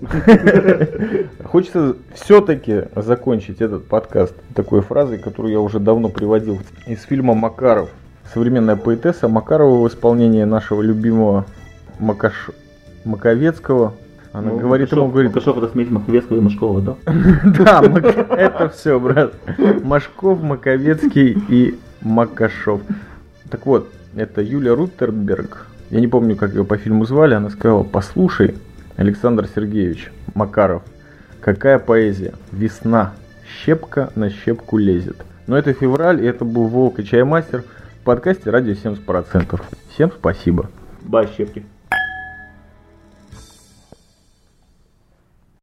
Хочется 1.43 1.95
все-таки 2.13 2.85
закончить 2.95 3.61
этот 3.61 3.87
подкаст 3.87 4.33
такой 4.55 4.81
фразой, 4.81 5.17
которую 5.17 5.51
я 5.51 5.59
уже 5.59 5.79
давно 5.79 6.09
приводил 6.09 6.59
из 6.85 7.03
фильма 7.03 7.33
«Макаров». 7.33 7.89
Современная 8.33 8.75
поэтесса 8.75 9.29
Макарова 9.29 9.83
в 9.83 9.87
исполнении 9.87 10.43
нашего 10.43 10.81
любимого 10.81 11.45
Макаш... 11.99 12.49
Маковецкого. 13.05 13.93
Она 14.33 14.51
Ну, 14.51 14.57
говорит 14.57 14.91
ему, 14.91 15.07
говорит, 15.07 15.33
Макашов 15.33 15.57
это 15.57 15.69
смесь 15.69 15.89
Маковецкого 15.89 16.37
и 16.37 16.41
Машкова, 16.41 16.81
да? 16.81 16.95
да, 17.81 17.81
это 18.35 18.69
все, 18.69 18.99
брат. 18.99 19.33
Машков, 19.83 20.43
Маковецкий 20.43 21.41
и 21.47 21.79
Макашов. 22.01 22.81
Так 23.49 23.65
вот, 23.65 23.89
это 24.15 24.41
Юлия 24.41 24.73
Руттерберг. 24.73 25.67
Я 25.89 25.99
не 26.01 26.07
помню, 26.07 26.35
как 26.35 26.53
ее 26.53 26.65
по 26.65 26.77
фильму 26.77 27.05
звали. 27.05 27.33
Она 27.33 27.49
сказала, 27.49 27.83
послушай, 27.83 28.55
Александр 28.97 29.47
Сергеевич 29.53 30.11
Макаров, 30.33 30.83
какая 31.39 31.79
поэзия. 31.79 32.33
Весна. 32.51 33.13
Щепка 33.63 34.11
на 34.15 34.29
щепку 34.29 34.77
лезет. 34.77 35.23
Но 35.47 35.57
это 35.57 35.71
февраль, 35.71 36.21
и 36.21 36.27
это 36.27 36.43
был 36.43 36.67
Волк 36.67 36.99
и 36.99 37.05
Чаймастер 37.05 37.63
в 38.01 38.03
подкасте 38.03 38.49
«Радио 38.49 38.73
70%». 38.73 39.61
Всем 39.93 40.11
спасибо. 40.11 40.69
Бай, 41.03 41.29
щепки. 41.37 41.63